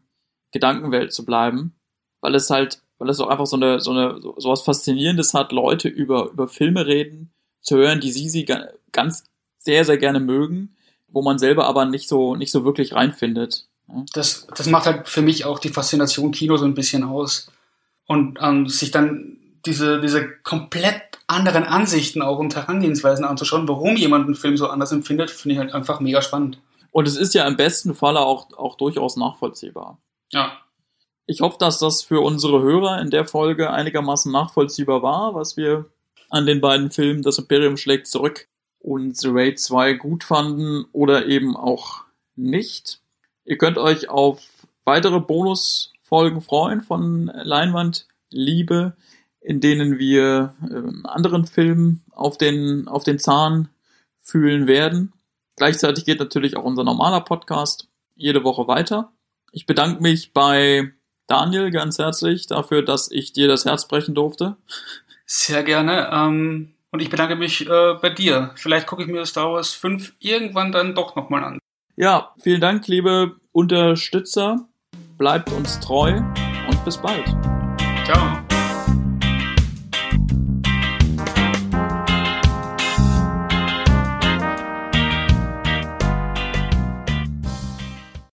[0.52, 1.76] Gedankenwelt zu bleiben,
[2.22, 5.52] weil es halt, weil es auch einfach so eine, so eine, so, was Faszinierendes hat,
[5.52, 9.26] Leute über, über Filme reden, zu hören, die sie, sie ga- ganz
[9.60, 10.76] sehr, sehr gerne mögen,
[11.08, 13.68] wo man selber aber nicht so, nicht so wirklich reinfindet.
[14.14, 17.52] Das, das macht halt für mich auch die Faszination Kino so ein bisschen aus.
[18.06, 24.26] Und ähm, sich dann diese, diese komplett anderen Ansichten auch und Herangehensweisen anzuschauen, warum jemand
[24.26, 26.60] einen Film so anders empfindet, finde ich halt einfach mega spannend.
[26.92, 30.00] Und es ist ja im besten Falle auch, auch durchaus nachvollziehbar.
[30.32, 30.60] Ja.
[31.26, 35.86] Ich hoffe, dass das für unsere Hörer in der Folge einigermaßen nachvollziehbar war, was wir
[36.30, 38.48] an den beiden Filmen Das Imperium schlägt zurück
[38.80, 42.04] und The Raid 2 gut fanden oder eben auch
[42.36, 43.00] nicht.
[43.46, 44.42] Ihr könnt euch auf
[44.86, 45.22] weitere
[46.04, 48.96] Folgen freuen von Leinwandliebe,
[49.42, 53.70] in denen wir äh, anderen Filmen auf den, auf den Zahn
[54.22, 55.14] fühlen werden.
[55.58, 59.12] Gleichzeitig geht natürlich auch unser normaler Podcast jede Woche weiter.
[59.52, 60.92] Ich bedanke mich bei
[61.28, 64.58] Daniel ganz herzlich dafür, dass ich dir das Herz brechen durfte.
[65.26, 66.10] Sehr gerne.
[66.12, 68.52] Ähm, und ich bedanke mich äh, bei dir.
[68.56, 71.60] Vielleicht gucke ich mir Star Wars 5 irgendwann dann doch nochmal an.
[71.96, 74.68] Ja, vielen Dank, liebe Unterstützer.
[75.18, 76.22] Bleibt uns treu
[76.68, 77.28] und bis bald.
[78.06, 78.43] Ciao.